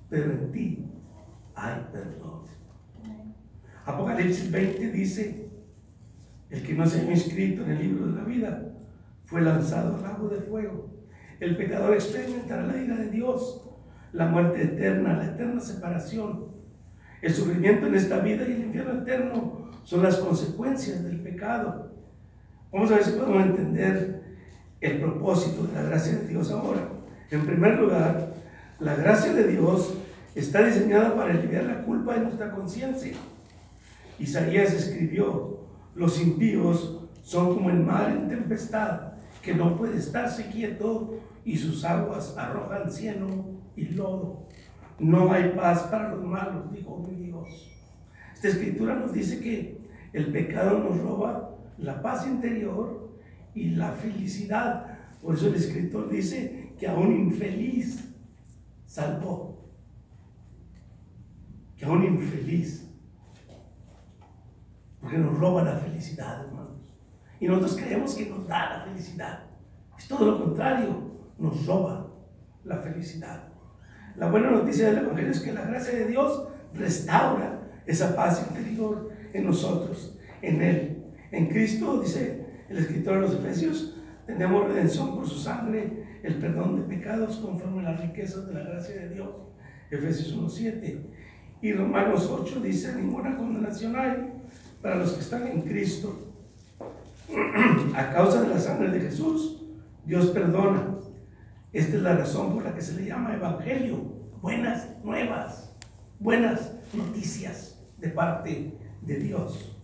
Pero 0.09 0.31
en 0.31 0.51
ti 0.51 0.85
hay 1.55 1.87
perdón. 1.91 2.41
Apocalipsis 3.85 4.51
20 4.51 4.91
dice, 4.91 5.49
el 6.49 6.63
que 6.63 6.73
no 6.73 6.85
se 6.85 7.01
ha 7.01 7.11
inscrito 7.11 7.63
en 7.63 7.71
el 7.71 7.79
libro 7.79 8.07
de 8.07 8.17
la 8.17 8.23
vida 8.23 8.63
fue 9.25 9.41
lanzado 9.41 9.95
al 9.95 10.03
lago 10.03 10.29
de 10.29 10.41
fuego. 10.41 10.89
El 11.39 11.55
pecador 11.55 11.93
experimentará 11.93 12.65
la 12.65 12.77
ira 12.77 12.95
de 12.95 13.09
Dios, 13.09 13.69
la 14.13 14.27
muerte 14.27 14.63
eterna, 14.63 15.17
la 15.17 15.25
eterna 15.25 15.59
separación. 15.59 16.47
El 17.21 17.33
sufrimiento 17.33 17.87
en 17.87 17.95
esta 17.95 18.19
vida 18.19 18.47
y 18.47 18.53
el 18.53 18.65
infierno 18.65 19.01
eterno 19.01 19.69
son 19.83 20.03
las 20.03 20.17
consecuencias 20.17 21.03
del 21.03 21.19
pecado. 21.21 21.91
Vamos 22.71 22.91
a 22.91 22.95
ver 22.95 23.03
si 23.03 23.11
podemos 23.11 23.45
entender 23.45 24.23
el 24.81 24.99
propósito 24.99 25.65
de 25.65 25.73
la 25.73 25.83
gracia 25.83 26.17
de 26.17 26.27
Dios 26.27 26.51
ahora. 26.51 26.89
En 27.31 27.45
primer 27.45 27.79
lugar, 27.79 28.33
la 28.79 28.95
gracia 28.95 29.33
de 29.33 29.47
Dios 29.47 29.96
está 30.39 30.65
diseñada 30.65 31.15
para 31.15 31.33
aliviar 31.33 31.63
la 31.63 31.81
culpa 31.83 32.13
de 32.13 32.21
nuestra 32.21 32.51
conciencia. 32.51 33.13
Isaías 34.19 34.73
escribió, 34.73 35.61
los 35.95 36.21
impíos 36.21 37.01
son 37.23 37.55
como 37.55 37.69
el 37.69 37.79
mar 37.79 38.11
en 38.11 38.27
tempestad, 38.27 39.13
que 39.41 39.53
no 39.53 39.77
puede 39.77 39.97
estarse 39.97 40.47
quieto 40.47 41.19
y 41.43 41.57
sus 41.57 41.83
aguas 41.85 42.35
arrojan 42.37 42.91
cieno 42.91 43.45
y 43.75 43.85
lodo. 43.85 44.47
No 44.99 45.31
hay 45.31 45.53
paz 45.55 45.83
para 45.83 46.09
los 46.09 46.23
malos, 46.23 46.71
dijo 46.71 47.03
mi 47.07 47.25
Dios. 47.25 47.71
Esta 48.33 48.49
escritura 48.49 48.95
nos 48.95 49.13
dice 49.13 49.39
que 49.39 49.77
el 50.13 50.31
pecado 50.31 50.79
nos 50.79 50.99
roba 50.99 51.55
la 51.77 52.01
paz 52.01 52.27
interior 52.27 53.11
y 53.53 53.69
la 53.69 53.91
felicidad. 53.91 54.97
Por 55.21 55.35
eso 55.35 55.47
el 55.47 55.55
escritor 55.55 56.09
dice 56.09 56.73
que 56.79 56.87
a 56.87 56.93
un 56.93 57.15
infeliz 57.15 58.13
salvó. 58.85 59.56
Que 61.77 61.85
a 61.85 61.89
un 61.89 62.03
infeliz. 62.03 62.89
Porque 64.99 65.17
nos 65.17 65.37
roba 65.37 65.63
la 65.63 65.77
felicidad, 65.77 66.45
hermanos. 66.45 66.81
Y 67.39 67.47
nosotros 67.47 67.77
creemos 67.77 68.15
que 68.15 68.25
nos 68.25 68.47
da 68.47 68.77
la 68.77 68.85
felicidad. 68.85 69.43
Es 69.97 70.07
todo 70.07 70.25
lo 70.25 70.43
contrario, 70.43 71.11
nos 71.37 71.65
roba 71.65 72.07
la 72.63 72.77
felicidad. 72.77 73.47
La 74.15 74.29
buena 74.29 74.49
noticia 74.49 74.87
del 74.87 75.05
Evangelio 75.05 75.31
es 75.31 75.39
que 75.39 75.53
la 75.53 75.61
gracia 75.61 75.93
de 75.93 76.07
Dios 76.07 76.47
restaura 76.73 77.61
esa 77.85 78.15
paz 78.15 78.45
interior 78.49 79.11
en 79.33 79.45
nosotros, 79.45 80.17
en 80.41 80.61
Él. 80.61 81.05
En 81.31 81.47
Cristo, 81.47 82.01
dice 82.01 82.45
el 82.69 82.77
escritor 82.77 83.15
de 83.15 83.21
los 83.21 83.35
Efesios, 83.35 83.95
tenemos 84.25 84.67
redención 84.67 85.15
por 85.15 85.27
su 85.27 85.37
sangre, 85.37 86.21
el 86.23 86.35
perdón 86.35 86.75
de 86.75 86.95
pecados 86.95 87.37
conforme 87.37 87.81
a 87.81 87.91
las 87.91 88.01
riquezas 88.01 88.47
de 88.47 88.53
la 88.53 88.61
gracia 88.61 88.95
de 88.95 89.09
Dios. 89.09 89.29
Efesios 89.89 90.35
1.7. 90.35 90.99
Y 91.61 91.73
Romanos 91.73 92.29
8 92.31 92.59
dice, 92.59 92.93
ninguna 92.95 93.35
condenación 93.35 93.95
hay 93.95 94.33
para 94.81 94.95
los 94.95 95.13
que 95.13 95.21
están 95.21 95.47
en 95.47 95.61
Cristo. 95.61 96.33
A 97.95 98.11
causa 98.11 98.41
de 98.41 98.49
la 98.49 98.59
sangre 98.59 98.89
de 98.89 99.01
Jesús, 99.01 99.63
Dios 100.05 100.27
perdona. 100.27 100.95
Esta 101.73 101.97
es 101.97 102.01
la 102.01 102.15
razón 102.15 102.53
por 102.53 102.63
la 102.63 102.73
que 102.73 102.81
se 102.81 102.93
le 102.93 103.07
llama 103.07 103.33
Evangelio. 103.33 103.97
Buenas 104.41 104.87
nuevas, 105.03 105.75
buenas 106.19 106.73
noticias 106.93 107.79
de 107.97 108.09
parte 108.09 108.77
de 109.01 109.15
Dios. 109.15 109.75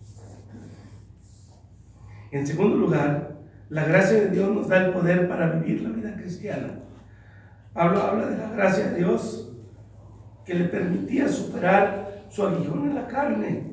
En 2.32 2.48
segundo 2.48 2.77
lugar, 2.77 3.38
la 3.70 3.86
gracia 3.86 4.22
de 4.22 4.30
Dios 4.30 4.50
nos 4.51 4.68
da 4.68 4.86
el 4.86 4.94
poder 4.94 5.27
para 5.27 5.50
vivir 5.50 5.82
la 5.82 5.89
vida 5.89 6.15
cristiana. 6.15 6.80
Habla, 7.74 8.08
habla 8.08 8.25
de 8.27 8.38
la 8.38 8.50
gracia 8.51 8.89
de 8.89 8.98
Dios 9.00 9.52
que 10.45 10.53
le 10.53 10.65
permitía 10.65 11.27
superar 11.27 12.25
su 12.29 12.43
aguijón 12.43 12.89
en 12.89 12.95
la 12.95 13.07
carne. 13.07 13.71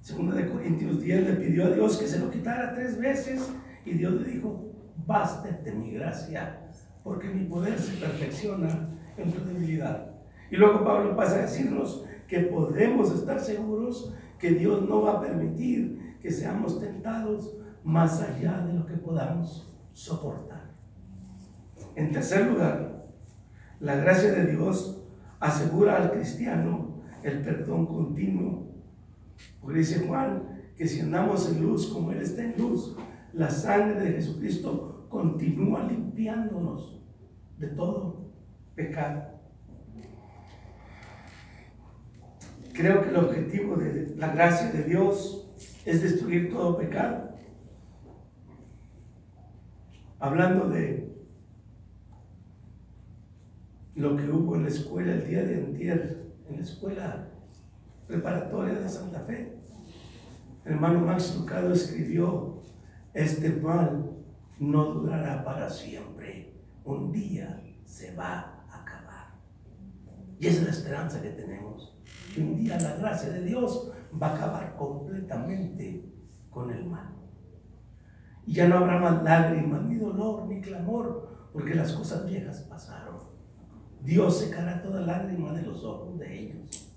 Segunda 0.00 0.36
de 0.36 0.48
Corintios 0.48 1.02
10 1.02 1.26
le 1.26 1.32
pidió 1.34 1.66
a 1.66 1.70
Dios 1.70 1.96
que 1.98 2.06
se 2.06 2.18
lo 2.18 2.30
quitara 2.30 2.74
tres 2.74 2.98
veces 2.98 3.50
y 3.84 3.92
Dios 3.92 4.14
le 4.14 4.28
dijo, 4.28 4.72
bástate 5.06 5.72
mi 5.72 5.92
gracia, 5.92 6.60
porque 7.02 7.28
mi 7.28 7.44
poder 7.44 7.78
se 7.78 7.96
perfecciona 7.96 8.88
en 9.16 9.32
tu 9.32 9.44
debilidad. 9.44 10.12
Y 10.50 10.56
luego 10.56 10.84
Pablo 10.84 11.16
pasa 11.16 11.36
a 11.36 11.42
decirnos 11.42 12.04
que 12.26 12.40
podemos 12.40 13.12
estar 13.12 13.40
seguros 13.40 14.14
que 14.38 14.50
Dios 14.50 14.88
no 14.88 15.02
va 15.02 15.12
a 15.12 15.20
permitir 15.20 16.16
que 16.20 16.30
seamos 16.30 16.80
tentados 16.80 17.56
más 17.84 18.20
allá 18.20 18.58
de 18.66 18.74
lo 18.74 18.86
que 18.86 18.94
podamos 18.94 19.74
soportar. 19.92 20.70
En 21.96 22.12
tercer 22.12 22.46
lugar, 22.46 23.06
la 23.80 23.96
gracia 23.96 24.32
de 24.32 24.46
Dios 24.52 25.02
asegura 25.40 25.96
al 25.96 26.12
cristiano 26.12 27.02
el 27.22 27.42
perdón 27.42 27.86
continuo. 27.86 28.68
Porque 29.60 29.78
dice 29.78 30.06
Juan 30.06 30.42
que 30.76 30.86
si 30.86 31.00
andamos 31.00 31.50
en 31.50 31.62
luz 31.62 31.88
como 31.88 32.12
Él 32.12 32.20
está 32.20 32.42
en 32.44 32.54
luz, 32.56 32.96
la 33.32 33.50
sangre 33.50 34.00
de 34.00 34.12
Jesucristo 34.12 35.06
continúa 35.08 35.84
limpiándonos 35.84 37.00
de 37.58 37.66
todo 37.68 38.30
pecado. 38.74 39.38
Creo 42.72 43.02
que 43.02 43.08
el 43.08 43.16
objetivo 43.16 43.76
de 43.76 44.14
la 44.16 44.28
gracia 44.28 44.70
de 44.70 44.84
Dios 44.84 45.50
es 45.84 46.02
destruir 46.02 46.50
todo 46.50 46.78
pecado. 46.78 47.30
Hablando 50.20 50.68
de 50.68 51.07
lo 53.98 54.16
que 54.16 54.30
hubo 54.30 54.54
en 54.54 54.62
la 54.62 54.68
escuela 54.68 55.12
el 55.12 55.26
día 55.26 55.42
de 55.42 55.56
antier, 55.56 56.22
en 56.48 56.56
la 56.56 56.62
escuela 56.62 57.28
preparatoria 58.06 58.74
de 58.74 58.88
Santa 58.88 59.20
Fe, 59.20 59.58
el 60.64 60.72
hermano 60.74 61.00
Max 61.00 61.34
Lucado 61.36 61.72
escribió, 61.72 62.62
este 63.12 63.50
mal 63.50 64.10
no 64.60 64.84
durará 64.92 65.44
para 65.44 65.68
siempre, 65.68 66.54
un 66.84 67.10
día 67.10 67.60
se 67.84 68.14
va 68.14 68.62
a 68.70 68.82
acabar. 68.82 69.34
Y 70.38 70.46
esa 70.46 70.60
es 70.60 70.64
la 70.64 70.70
esperanza 70.70 71.20
que 71.20 71.30
tenemos 71.30 71.98
que 72.32 72.40
un 72.40 72.56
día 72.56 72.78
la 72.78 72.94
gracia 72.96 73.30
de 73.30 73.44
Dios 73.44 73.90
va 74.22 74.28
a 74.28 74.36
acabar 74.36 74.76
completamente 74.76 76.04
con 76.50 76.70
el 76.70 76.84
mal. 76.86 77.16
Y 78.46 78.52
ya 78.52 78.68
no 78.68 78.78
habrá 78.78 79.00
más 79.00 79.24
lágrimas, 79.24 79.82
ni 79.82 79.96
dolor, 79.96 80.46
ni 80.46 80.60
clamor, 80.60 81.48
porque 81.52 81.74
las 81.74 81.92
cosas 81.92 82.26
viejas 82.26 82.60
pasaron. 82.70 83.37
Dios 84.02 84.38
secará 84.38 84.82
toda 84.82 85.00
lágrima 85.00 85.52
de 85.52 85.62
los 85.62 85.84
ojos 85.84 86.18
de 86.18 86.40
ellos. 86.40 86.94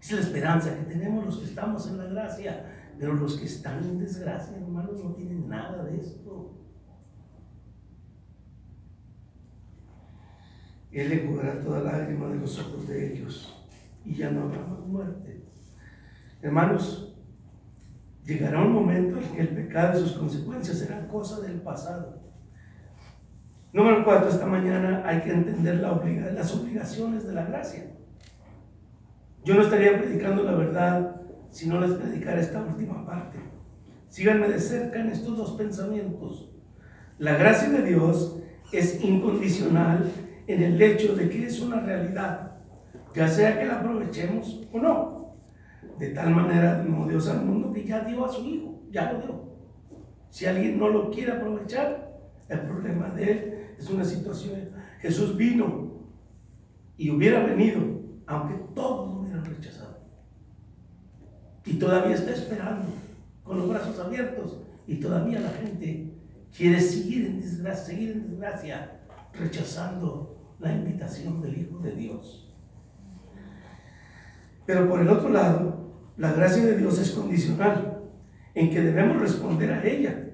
Es 0.00 0.12
la 0.12 0.20
esperanza 0.20 0.74
que 0.76 0.84
tenemos 0.92 1.24
los 1.24 1.38
que 1.38 1.44
estamos 1.44 1.86
en 1.88 1.98
la 1.98 2.04
gracia, 2.04 2.66
pero 2.98 3.14
los 3.14 3.36
que 3.36 3.46
están 3.46 3.84
en 3.84 3.98
desgracia, 3.98 4.56
hermanos, 4.56 5.02
no 5.02 5.12
tienen 5.12 5.48
nada 5.48 5.84
de 5.84 5.98
esto. 5.98 6.58
Él 10.90 11.12
enjugará 11.12 11.60
toda 11.60 11.80
lágrima 11.80 12.28
de 12.28 12.36
los 12.36 12.58
ojos 12.58 12.86
de 12.86 13.14
ellos 13.14 13.64
y 14.04 14.14
ya 14.14 14.30
no 14.30 14.42
habrá 14.42 14.66
más 14.66 14.80
muerte. 14.80 15.42
Hermanos, 16.42 17.16
llegará 18.24 18.62
un 18.62 18.72
momento 18.72 19.18
en 19.18 19.32
que 19.32 19.40
el 19.40 19.48
pecado 19.48 19.98
y 19.98 20.02
sus 20.02 20.12
consecuencias 20.12 20.78
serán 20.78 21.08
cosa 21.08 21.40
del 21.40 21.60
pasado. 21.62 22.21
Número 23.72 24.04
cuatro, 24.04 24.28
esta 24.28 24.44
mañana 24.44 25.02
hay 25.06 25.20
que 25.22 25.32
entender 25.32 25.76
la 25.76 26.00
las 26.34 26.54
obligaciones 26.54 27.26
de 27.26 27.32
la 27.32 27.46
gracia. 27.46 27.84
Yo 29.44 29.54
no 29.54 29.62
estaría 29.62 29.98
predicando 29.98 30.42
la 30.42 30.52
verdad 30.52 31.22
si 31.50 31.68
no 31.68 31.80
les 31.80 31.92
predicara 31.92 32.40
esta 32.40 32.62
última 32.62 33.04
parte. 33.06 33.38
Síganme 34.08 34.48
de 34.48 34.60
cerca 34.60 35.00
en 35.00 35.08
estos 35.08 35.36
dos 35.36 35.52
pensamientos. 35.52 36.50
La 37.18 37.36
gracia 37.36 37.70
de 37.70 37.82
Dios 37.82 38.38
es 38.72 39.02
incondicional 39.02 40.10
en 40.46 40.62
el 40.62 40.80
hecho 40.80 41.14
de 41.14 41.30
que 41.30 41.46
es 41.46 41.60
una 41.60 41.80
realidad 41.80 42.52
ya 43.14 43.28
sea 43.28 43.58
que 43.58 43.66
la 43.66 43.74
aprovechemos 43.74 44.66
o 44.72 44.78
no. 44.78 45.34
De 45.98 46.08
tal 46.10 46.30
manera 46.30 46.82
no 46.86 47.06
Dios 47.06 47.28
al 47.28 47.44
mundo 47.44 47.72
que 47.72 47.84
ya 47.84 48.00
dio 48.00 48.24
a 48.24 48.28
su 48.28 48.44
Hijo, 48.44 48.82
ya 48.90 49.12
lo 49.12 49.20
dio. 49.20 49.52
Si 50.30 50.46
alguien 50.46 50.78
no 50.78 50.88
lo 50.88 51.10
quiere 51.10 51.32
aprovechar, 51.32 52.10
el 52.48 52.60
problema 52.60 53.08
de 53.10 53.30
él 53.30 53.61
es 53.82 53.90
una 53.90 54.04
situación. 54.04 54.70
Jesús 55.00 55.36
vino 55.36 55.90
y 56.96 57.10
hubiera 57.10 57.44
venido, 57.44 57.80
aunque 58.26 58.54
todos 58.74 59.12
lo 59.12 59.20
hubieran 59.20 59.44
rechazado. 59.44 59.98
Y 61.64 61.74
todavía 61.74 62.14
está 62.14 62.30
esperando 62.32 62.86
con 63.42 63.58
los 63.58 63.68
brazos 63.68 63.98
abiertos 63.98 64.58
y 64.86 64.96
todavía 64.96 65.40
la 65.40 65.50
gente 65.50 66.12
quiere 66.56 66.80
seguir 66.80 67.26
en 67.26 67.40
desgracia, 67.40 67.84
seguir 67.84 68.10
en 68.12 68.30
desgracia, 68.30 69.00
rechazando 69.32 70.54
la 70.60 70.72
invitación 70.72 71.40
del 71.40 71.58
Hijo 71.58 71.78
de 71.78 71.92
Dios. 71.92 72.52
Pero 74.64 74.88
por 74.88 75.00
el 75.00 75.08
otro 75.08 75.28
lado, 75.28 75.92
la 76.16 76.32
gracia 76.32 76.64
de 76.64 76.76
Dios 76.76 76.98
es 76.98 77.10
condicional, 77.10 78.00
en 78.54 78.70
que 78.70 78.80
debemos 78.80 79.20
responder 79.20 79.72
a 79.72 79.84
ella. 79.84 80.28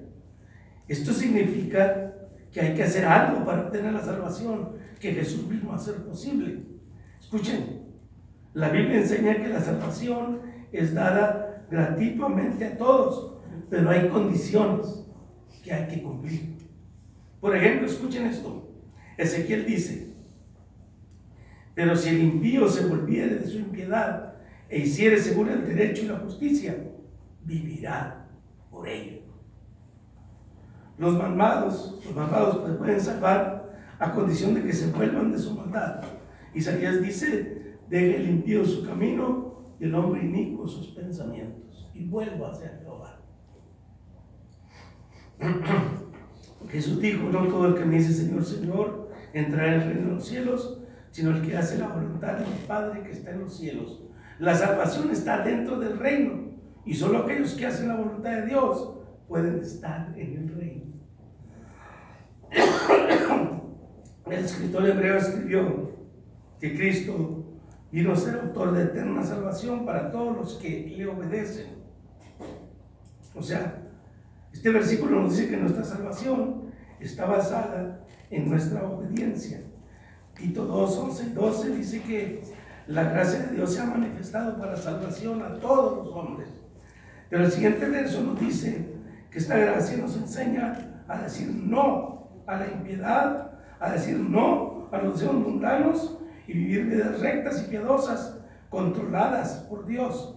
Esto 0.87 1.13
significa 1.13 2.08
que 2.51 2.61
hay 2.61 2.73
que 2.75 2.83
hacer 2.83 3.05
algo 3.05 3.45
para 3.45 3.63
obtener 3.63 3.93
la 3.93 4.03
salvación 4.03 4.69
que 4.99 5.13
Jesús 5.13 5.47
vino 5.47 5.71
a 5.71 5.75
hacer 5.75 5.95
posible. 6.03 6.63
Escuchen, 7.19 7.83
la 8.53 8.69
Biblia 8.69 8.99
enseña 8.99 9.37
que 9.37 9.49
la 9.49 9.61
salvación 9.61 10.41
es 10.71 10.93
dada 10.93 11.65
gratuitamente 11.69 12.65
a 12.65 12.77
todos, 12.77 13.37
pero 13.69 13.89
hay 13.89 14.09
condiciones 14.09 15.05
que 15.63 15.73
hay 15.73 15.87
que 15.87 16.01
cumplir. 16.01 16.57
Por 17.39 17.55
ejemplo, 17.55 17.87
escuchen 17.87 18.25
esto. 18.25 18.69
Ezequiel 19.17 19.65
dice, 19.65 20.13
pero 21.75 21.95
si 21.95 22.09
el 22.09 22.21
impío 22.21 22.67
se 22.67 22.87
volviere 22.87 23.35
de 23.35 23.47
su 23.47 23.59
impiedad 23.59 24.33
e 24.67 24.79
hiciere 24.79 25.17
según 25.17 25.49
el 25.49 25.65
derecho 25.65 26.03
y 26.03 26.07
la 26.07 26.19
justicia, 26.19 26.75
vivirá 27.43 28.27
por 28.69 28.87
ello. 28.87 29.18
Los 30.99 31.17
malvados, 31.17 31.97
los 32.05 32.13
malvados 32.13 32.57
pues 32.57 32.73
pueden 32.73 32.99
salvar 32.99 33.71
a 33.97 34.11
condición 34.11 34.53
de 34.53 34.63
que 34.63 34.73
se 34.73 34.91
vuelvan 34.91 35.31
de 35.31 35.39
su 35.39 35.55
maldad. 35.55 36.01
Isaías 36.53 37.01
dice, 37.01 37.77
deje 37.89 38.17
el 38.17 38.29
impío 38.29 38.65
su 38.65 38.85
camino 38.85 39.73
y 39.79 39.85
el 39.85 39.95
hombre 39.95 40.25
inicuo 40.25 40.67
sus 40.67 40.87
pensamientos 40.89 41.89
y 41.93 42.05
vuelva 42.05 42.51
hacia 42.51 42.77
Jehová. 42.81 43.21
Jesús 46.69 46.99
dijo, 46.99 47.29
no 47.29 47.47
todo 47.47 47.67
el 47.67 47.75
que 47.75 47.85
me 47.85 47.95
dice 47.95 48.13
Señor, 48.13 48.43
Señor, 48.43 49.09
entrará 49.33 49.75
en 49.75 49.81
el 49.81 49.87
reino 49.87 50.09
de 50.09 50.15
los 50.15 50.25
cielos, 50.25 50.81
sino 51.11 51.31
el 51.31 51.41
que 51.41 51.55
hace 51.55 51.77
la 51.77 51.87
voluntad 51.87 52.33
del 52.33 52.65
Padre 52.67 53.03
que 53.03 53.11
está 53.11 53.31
en 53.31 53.39
los 53.39 53.57
cielos. 53.57 54.03
La 54.37 54.53
salvación 54.53 55.09
está 55.11 55.45
dentro 55.45 55.79
del 55.79 55.97
reino 55.97 56.51
y 56.85 56.93
solo 56.93 57.19
aquellos 57.19 57.53
que 57.53 57.65
hacen 57.65 57.87
la 57.87 57.95
voluntad 57.95 58.31
de 58.31 58.47
Dios 58.47 58.95
pueden 59.29 59.59
estar 59.59 60.13
en 60.17 60.37
el 60.37 60.55
reino. 60.55 60.88
El 64.29 64.45
escritor 64.45 64.87
hebreo 64.87 65.17
escribió 65.17 65.91
que 66.59 66.75
Cristo 66.75 67.45
vino 67.91 68.13
a 68.13 68.15
ser 68.15 68.35
autor 68.35 68.73
de 68.73 68.83
eterna 68.83 69.23
salvación 69.23 69.85
para 69.85 70.11
todos 70.11 70.35
los 70.35 70.53
que 70.55 70.93
le 70.95 71.07
obedecen. 71.07 71.67
O 73.35 73.41
sea, 73.41 73.81
este 74.53 74.69
versículo 74.69 75.21
nos 75.21 75.35
dice 75.37 75.49
que 75.49 75.57
nuestra 75.57 75.83
salvación 75.83 76.71
está 76.99 77.25
basada 77.25 78.05
en 78.29 78.49
nuestra 78.49 78.83
obediencia. 78.83 79.61
Tito 80.35 80.65
2, 80.65 80.97
11 80.97 81.23
y 81.23 81.29
12 81.33 81.69
dice 81.75 82.01
que 82.01 82.41
la 82.87 83.03
gracia 83.03 83.39
de 83.39 83.55
Dios 83.55 83.73
se 83.73 83.81
ha 83.81 83.85
manifestado 83.85 84.57
para 84.57 84.75
salvación 84.75 85.41
a 85.41 85.59
todos 85.59 86.05
los 86.05 86.15
hombres. 86.15 86.49
Pero 87.29 87.45
el 87.45 87.51
siguiente 87.51 87.87
verso 87.87 88.21
nos 88.21 88.39
dice 88.39 88.85
que 89.29 89.37
esta 89.37 89.57
gracia 89.57 89.97
nos 89.97 90.15
enseña 90.15 91.03
a 91.07 91.21
decir 91.21 91.49
no 91.49 92.18
a 92.49 92.57
la 92.57 92.67
impiedad, 92.67 93.51
a 93.79 93.91
decir 93.91 94.17
no 94.17 94.89
a 94.91 94.97
los 94.97 95.13
deseos 95.13 95.35
mundanos 95.35 96.17
y 96.47 96.53
vivir 96.53 96.87
vidas 96.87 97.19
rectas 97.19 97.63
y 97.63 97.69
piadosas, 97.69 98.39
controladas 98.69 99.65
por 99.69 99.85
Dios, 99.85 100.35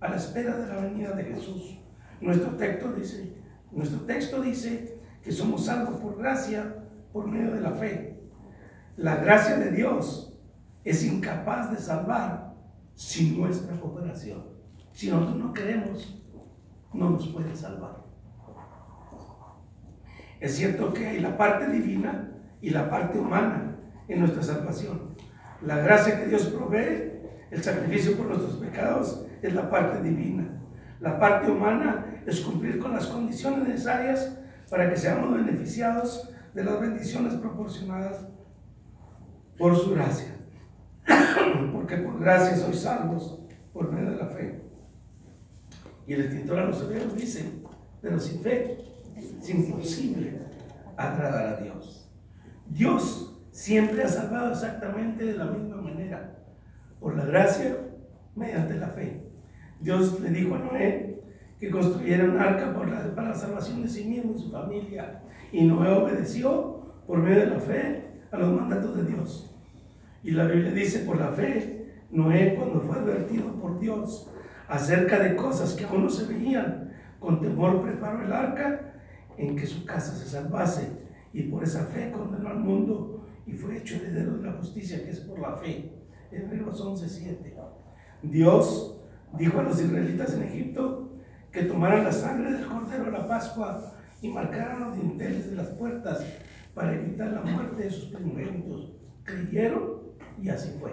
a 0.00 0.10
la 0.10 0.16
espera 0.16 0.56
de 0.56 0.66
la 0.66 0.82
venida 0.82 1.12
de 1.12 1.24
Jesús. 1.24 1.78
Nuestro 2.20 2.50
texto 2.56 2.92
dice, 2.92 3.34
nuestro 3.72 4.00
texto 4.00 4.42
dice 4.42 5.00
que 5.22 5.32
somos 5.32 5.64
salvos 5.64 5.96
por 6.00 6.18
gracia 6.18 6.84
por 7.12 7.26
medio 7.26 7.54
de 7.54 7.60
la 7.62 7.72
fe. 7.72 8.20
La 8.96 9.16
gracia 9.16 9.56
de 9.56 9.70
Dios 9.70 10.38
es 10.84 11.02
incapaz 11.02 11.70
de 11.70 11.78
salvar 11.78 12.54
sin 12.94 13.40
nuestra 13.40 13.80
cooperación. 13.80 14.44
Si 14.92 15.10
nosotros 15.10 15.36
no 15.36 15.52
queremos, 15.54 16.22
no 16.92 17.10
nos 17.10 17.26
puede 17.28 17.56
salvar. 17.56 18.03
Es 20.40 20.56
cierto 20.56 20.92
que 20.92 21.06
hay 21.06 21.20
la 21.20 21.36
parte 21.36 21.68
divina 21.68 22.30
y 22.60 22.70
la 22.70 22.90
parte 22.90 23.18
humana 23.18 23.76
en 24.08 24.20
nuestra 24.20 24.42
salvación. 24.42 25.14
La 25.62 25.78
gracia 25.78 26.18
que 26.18 26.26
Dios 26.26 26.46
provee, 26.46 27.12
el 27.50 27.62
sacrificio 27.62 28.16
por 28.16 28.26
nuestros 28.26 28.56
pecados, 28.56 29.26
es 29.42 29.54
la 29.54 29.70
parte 29.70 30.02
divina. 30.02 30.48
La 31.00 31.18
parte 31.18 31.50
humana 31.50 32.22
es 32.26 32.40
cumplir 32.40 32.78
con 32.78 32.92
las 32.92 33.06
condiciones 33.06 33.68
necesarias 33.68 34.38
para 34.70 34.90
que 34.90 34.96
seamos 34.96 35.34
beneficiados 35.34 36.30
de 36.54 36.64
las 36.64 36.80
bendiciones 36.80 37.34
proporcionadas 37.34 38.26
por 39.58 39.76
su 39.76 39.94
gracia. 39.94 40.34
Porque 41.72 41.96
por 41.98 42.18
gracia 42.20 42.56
sois 42.56 42.80
salvos 42.80 43.40
por 43.72 43.92
medio 43.92 44.12
de 44.12 44.16
la 44.16 44.26
fe. 44.26 44.60
Y 46.06 46.14
el 46.14 46.22
escritor 46.22 46.58
a 46.58 46.66
los 46.66 46.82
hebreos 46.82 47.14
dice, 47.14 47.50
pero 48.00 48.18
sin 48.18 48.40
fe 48.42 48.78
es 49.16 49.50
imposible 49.50 50.40
agradar 50.96 51.46
a 51.46 51.60
Dios. 51.60 52.10
Dios 52.68 53.40
siempre 53.50 54.02
ha 54.02 54.08
salvado 54.08 54.52
exactamente 54.52 55.24
de 55.24 55.38
la 55.38 55.44
misma 55.46 55.76
manera, 55.76 56.38
por 57.00 57.16
la 57.16 57.24
gracia 57.24 57.76
mediante 58.34 58.74
la 58.74 58.88
fe. 58.88 59.22
Dios 59.80 60.20
le 60.20 60.30
dijo 60.30 60.54
a 60.54 60.58
Noé 60.58 61.22
que 61.60 61.70
construyera 61.70 62.24
un 62.24 62.38
arca 62.38 62.74
para 62.74 63.28
la 63.28 63.34
salvación 63.34 63.82
de 63.82 63.88
sí 63.88 64.04
mismo 64.04 64.34
y 64.34 64.40
su 64.40 64.50
familia. 64.50 65.22
Y 65.52 65.64
Noé 65.64 65.90
obedeció 65.90 66.94
por 67.06 67.18
medio 67.18 67.40
de 67.40 67.46
la 67.46 67.60
fe 67.60 68.04
a 68.30 68.38
los 68.38 68.52
mandatos 68.52 68.96
de 68.96 69.04
Dios. 69.04 69.54
Y 70.22 70.32
la 70.32 70.46
Biblia 70.46 70.72
dice, 70.72 71.00
por 71.00 71.18
la 71.18 71.28
fe, 71.28 72.02
Noé 72.10 72.54
cuando 72.56 72.80
fue 72.80 72.96
advertido 72.96 73.52
por 73.60 73.78
Dios 73.78 74.30
acerca 74.68 75.18
de 75.18 75.36
cosas 75.36 75.74
que 75.74 75.84
aún 75.84 76.04
no 76.04 76.10
se 76.10 76.32
veían, 76.32 76.92
con 77.20 77.40
temor 77.40 77.82
preparó 77.82 78.24
el 78.24 78.32
arca 78.32 78.83
en 79.36 79.56
que 79.56 79.66
su 79.66 79.84
casa 79.84 80.14
se 80.14 80.28
salvase. 80.28 80.88
Y 81.32 81.44
por 81.44 81.64
esa 81.64 81.86
fe 81.86 82.12
condenó 82.12 82.48
al 82.48 82.60
mundo 82.60 83.26
y 83.46 83.52
fue 83.52 83.78
hecho 83.78 83.96
heredero 83.96 84.38
de 84.38 84.44
la 84.44 84.52
justicia 84.52 85.02
que 85.04 85.10
es 85.10 85.20
por 85.20 85.38
la 85.38 85.56
fe. 85.56 85.92
Hebreos 86.30 86.80
11:7. 86.80 87.54
Dios 88.22 89.00
dijo 89.36 89.60
a 89.60 89.64
los 89.64 89.80
israelitas 89.80 90.34
en 90.34 90.42
Egipto 90.44 91.12
que 91.50 91.64
tomaran 91.64 92.04
la 92.04 92.12
sangre 92.12 92.52
del 92.52 92.66
cordero 92.66 93.06
a 93.06 93.10
la 93.10 93.28
Pascua 93.28 93.92
y 94.22 94.28
marcaran 94.28 94.80
los 94.80 94.96
dinteles 94.96 95.50
de 95.50 95.56
las 95.56 95.68
puertas 95.68 96.24
para 96.74 96.94
evitar 96.94 97.32
la 97.32 97.42
muerte 97.42 97.84
de 97.84 97.90
sus 97.90 98.06
primogénitos. 98.06 98.92
Creyeron 99.22 100.02
y 100.40 100.48
así 100.48 100.76
fue. 100.80 100.92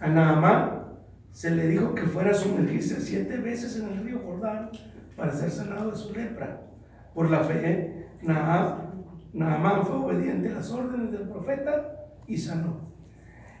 A 0.00 0.08
Naamán 0.08 0.88
se 1.32 1.50
le 1.50 1.68
dijo 1.68 1.94
que 1.94 2.02
fuera 2.02 2.30
a 2.30 2.34
sumergirse 2.34 3.00
siete 3.00 3.36
veces 3.36 3.78
en 3.78 3.88
el 3.88 4.04
río 4.04 4.20
Jordán 4.24 4.70
para 5.16 5.32
ser 5.32 5.50
sanado 5.50 5.90
de 5.90 5.96
su 5.96 6.12
lepra. 6.12 6.67
Por 7.18 7.30
la 7.30 7.40
fe, 7.40 8.06
Naamán 8.22 9.84
fue 9.84 9.96
obediente 9.96 10.50
a 10.50 10.54
las 10.54 10.70
órdenes 10.70 11.10
del 11.10 11.28
profeta 11.28 12.12
y 12.28 12.36
sanó. 12.36 12.92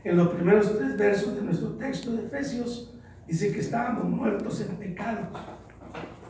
En 0.04 0.16
los 0.16 0.28
primeros 0.28 0.78
tres 0.78 0.96
versos 0.96 1.34
de 1.34 1.42
nuestro 1.42 1.70
texto 1.70 2.12
de 2.12 2.26
Efesios 2.26 2.96
dice 3.26 3.50
que 3.50 3.58
estábamos 3.58 4.04
muertos 4.04 4.60
en 4.60 4.76
pecados, 4.76 5.36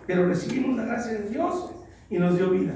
pero 0.07 0.27
recibimos 0.27 0.75
la 0.79 0.87
gracia 0.87 1.19
de 1.19 1.29
Dios 1.29 1.71
y 2.09 2.17
nos 2.17 2.39
dio 2.39 2.49
vida. 2.49 2.73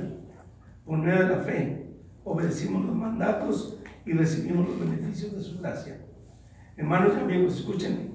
Por 0.84 0.98
medio 0.98 1.26
de 1.26 1.34
la 1.34 1.42
fe, 1.42 1.86
obedecimos 2.22 2.84
los 2.84 2.94
mandatos 2.94 3.80
y 4.04 4.12
recibimos 4.12 4.68
los 4.68 4.80
beneficios 4.80 5.34
de 5.34 5.40
su 5.40 5.60
gracia. 5.60 5.98
Hermanos 6.76 7.14
y 7.16 7.20
amigos, 7.22 7.56
escúchenme. 7.56 8.10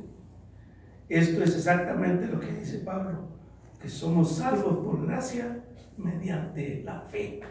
Esto 1.10 1.42
es 1.44 1.56
exactamente 1.56 2.28
lo 2.28 2.40
que 2.40 2.52
dice 2.52 2.78
Pablo, 2.86 3.28
que 3.82 3.90
somos 3.90 4.36
salvos 4.36 4.86
por 4.86 5.04
gracia 5.04 5.64
mediante 5.98 6.84
la 6.84 7.02
fe. 7.02 7.42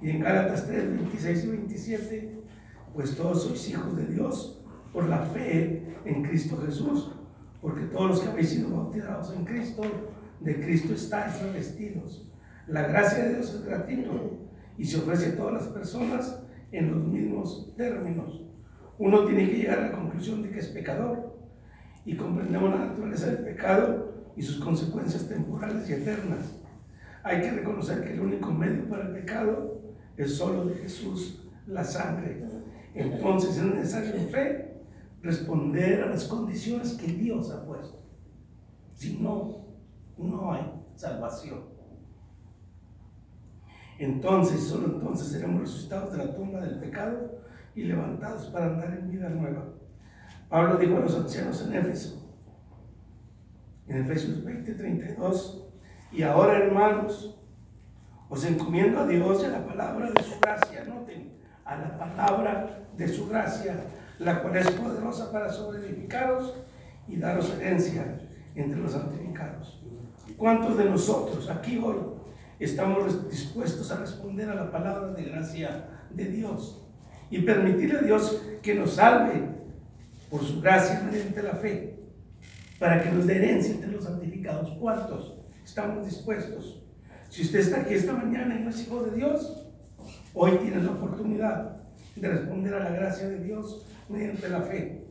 Y 0.00 0.10
en 0.10 0.20
Gálatas 0.20 0.66
3, 0.66 0.90
26 0.90 1.44
y 1.44 1.48
27, 1.48 2.38
pues 2.94 3.16
todos 3.16 3.44
sois 3.44 3.70
hijos 3.70 3.96
de 3.96 4.06
Dios 4.06 4.62
por 4.92 5.08
la 5.08 5.22
fe 5.22 5.96
en 6.04 6.22
Cristo 6.22 6.56
Jesús, 6.64 7.12
porque 7.60 7.84
todos 7.84 8.10
los 8.10 8.20
que 8.20 8.28
habéis 8.28 8.50
sido 8.50 8.70
bautizados 8.70 9.34
en 9.34 9.44
Cristo, 9.44 9.82
de 10.40 10.60
Cristo 10.60 10.94
estáis 10.94 11.40
revestidos. 11.42 12.30
La 12.66 12.82
gracia 12.82 13.24
de 13.24 13.34
Dios 13.34 13.54
es 13.54 13.64
gratuito 13.64 14.38
y 14.76 14.84
se 14.84 14.98
ofrece 14.98 15.32
a 15.32 15.36
todas 15.36 15.54
las 15.54 15.68
personas 15.68 16.42
en 16.72 16.90
los 16.90 17.04
mismos 17.04 17.74
términos. 17.76 18.42
Uno 18.98 19.24
tiene 19.24 19.48
que 19.48 19.56
llegar 19.58 19.78
a 19.78 19.88
la 19.88 19.92
conclusión 19.92 20.42
de 20.42 20.50
que 20.50 20.58
es 20.58 20.68
pecador 20.68 21.38
y 22.04 22.16
comprendemos 22.16 22.70
la 22.70 22.86
naturaleza 22.86 23.26
del 23.26 23.44
pecado 23.44 24.12
y 24.36 24.42
sus 24.42 24.62
consecuencias 24.62 25.28
temporales 25.28 25.88
y 25.88 25.94
eternas. 25.94 26.55
Hay 27.26 27.40
que 27.40 27.50
reconocer 27.50 28.04
que 28.04 28.12
el 28.12 28.20
único 28.20 28.52
medio 28.52 28.88
para 28.88 29.08
el 29.08 29.12
pecado 29.12 29.80
es 30.16 30.36
solo 30.36 30.66
de 30.66 30.76
Jesús, 30.76 31.44
la 31.66 31.82
sangre. 31.82 32.40
Entonces 32.94 33.56
es 33.56 33.64
necesario 33.64 34.14
en 34.14 34.28
fe 34.28 34.76
responder 35.22 36.04
a 36.04 36.06
las 36.06 36.22
condiciones 36.26 36.92
que 36.92 37.08
Dios 37.08 37.50
ha 37.50 37.66
puesto. 37.66 37.98
Si 38.94 39.18
no, 39.18 39.66
no 40.16 40.52
hay 40.52 40.70
salvación. 40.94 41.64
Entonces, 43.98 44.60
solo 44.60 44.86
entonces 44.94 45.26
seremos 45.26 45.62
resucitados 45.62 46.12
de 46.12 46.18
la 46.18 46.32
tumba 46.32 46.60
del 46.60 46.78
pecado 46.78 47.40
y 47.74 47.82
levantados 47.82 48.46
para 48.50 48.66
andar 48.66 48.96
en 48.96 49.10
vida 49.10 49.28
nueva. 49.30 49.64
Pablo 50.48 50.78
dijo 50.78 50.96
a 50.96 51.00
los 51.00 51.16
ancianos 51.16 51.60
en 51.66 51.74
Éfeso, 51.74 52.32
en 53.88 53.96
Efesios 53.96 54.44
20, 54.44 54.74
32, 54.74 55.65
y 56.16 56.22
ahora 56.22 56.56
hermanos, 56.56 57.36
os 58.30 58.44
encomiendo 58.44 59.00
a 59.00 59.06
Dios 59.06 59.42
y 59.42 59.44
a 59.44 59.50
la 59.50 59.66
palabra 59.66 60.10
de 60.10 60.22
su 60.22 60.40
gracia, 60.40 60.84
noten, 60.84 61.34
a 61.62 61.76
la 61.76 61.98
palabra 61.98 62.86
de 62.96 63.06
su 63.06 63.28
gracia, 63.28 63.76
la 64.18 64.40
cual 64.40 64.56
es 64.56 64.70
poderosa 64.70 65.30
para 65.30 65.52
sobreedificaros 65.52 66.54
y 67.06 67.16
daros 67.16 67.52
herencia 67.52 68.18
entre 68.54 68.80
los 68.80 68.92
santificados. 68.92 69.78
¿Cuántos 70.38 70.78
de 70.78 70.86
nosotros 70.86 71.50
aquí 71.50 71.76
hoy 71.76 71.96
estamos 72.58 73.28
dispuestos 73.28 73.90
a 73.92 73.98
responder 73.98 74.48
a 74.48 74.54
la 74.54 74.70
palabra 74.72 75.08
de 75.08 75.22
gracia 75.22 75.86
de 76.08 76.24
Dios 76.24 76.82
y 77.28 77.42
permitirle 77.42 77.98
a 77.98 78.02
Dios 78.02 78.42
que 78.62 78.74
nos 78.74 78.94
salve 78.94 79.50
por 80.30 80.42
su 80.42 80.62
gracia 80.62 81.02
mediante 81.04 81.42
la 81.42 81.56
fe, 81.56 81.98
para 82.78 83.02
que 83.02 83.10
nos 83.10 83.26
dé 83.26 83.36
herencia 83.36 83.74
entre 83.74 83.92
los 83.92 84.04
santificados. 84.04 84.70
¿Cuántos 84.80 85.45
estamos 85.66 86.06
dispuestos? 86.06 86.80
Si 87.28 87.42
usted 87.42 87.58
está 87.58 87.80
aquí 87.80 87.94
esta 87.94 88.12
mañana 88.12 88.54
y 88.58 88.62
no 88.62 88.70
es 88.70 88.86
hijo 88.86 89.02
de 89.02 89.16
Dios, 89.16 89.66
hoy 90.32 90.52
tiene 90.58 90.82
la 90.82 90.92
oportunidad 90.92 91.82
de 92.14 92.28
responder 92.28 92.74
a 92.74 92.84
la 92.84 92.90
gracia 92.90 93.28
de 93.28 93.40
Dios 93.40 93.84
mediante 94.08 94.48
la 94.48 94.62
fe, 94.62 95.04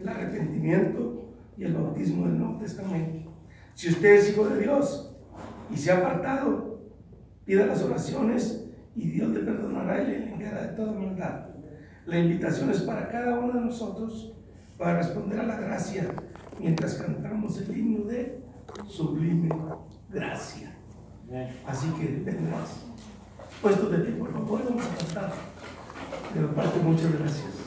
el 0.00 0.08
arrepentimiento 0.08 1.32
y 1.56 1.64
el 1.64 1.74
bautismo 1.74 2.26
del 2.26 2.38
Nuevo 2.38 2.58
Testamento. 2.58 3.32
Si 3.74 3.88
usted 3.88 4.16
es 4.16 4.30
hijo 4.30 4.48
de 4.48 4.60
Dios 4.60 5.16
y 5.70 5.76
se 5.76 5.92
ha 5.92 5.98
apartado, 5.98 6.80
pida 7.44 7.66
las 7.66 7.80
oraciones 7.82 8.68
y 8.96 9.10
Dios 9.10 9.30
le 9.30 9.40
perdonará 9.40 10.02
y 10.02 10.06
le 10.08 10.26
limpiará 10.26 10.66
de 10.66 10.76
toda 10.76 10.92
maldad. 10.92 11.46
La 12.06 12.18
invitación 12.18 12.70
es 12.70 12.80
para 12.80 13.08
cada 13.08 13.38
uno 13.38 13.52
de 13.52 13.66
nosotros 13.66 14.34
para 14.76 14.98
responder 14.98 15.38
a 15.38 15.46
la 15.46 15.60
gracia 15.60 16.12
mientras 16.58 16.94
cantamos 16.94 17.58
el 17.60 17.78
himno 17.78 18.06
de 18.06 18.42
sublime 18.86 19.48
gracia. 20.10 20.72
Así 21.66 21.88
que 21.92 22.22
vendrás. 22.24 22.84
Puesto 23.62 23.88
de 23.90 23.98
ti, 23.98 24.12
por 24.12 24.32
favor, 24.32 24.64
vamos 24.64 24.84
a 24.84 24.96
cantar. 24.96 25.32
De 26.34 26.40
parte, 26.48 26.78
muchas 26.80 27.12
gracias. 27.18 27.59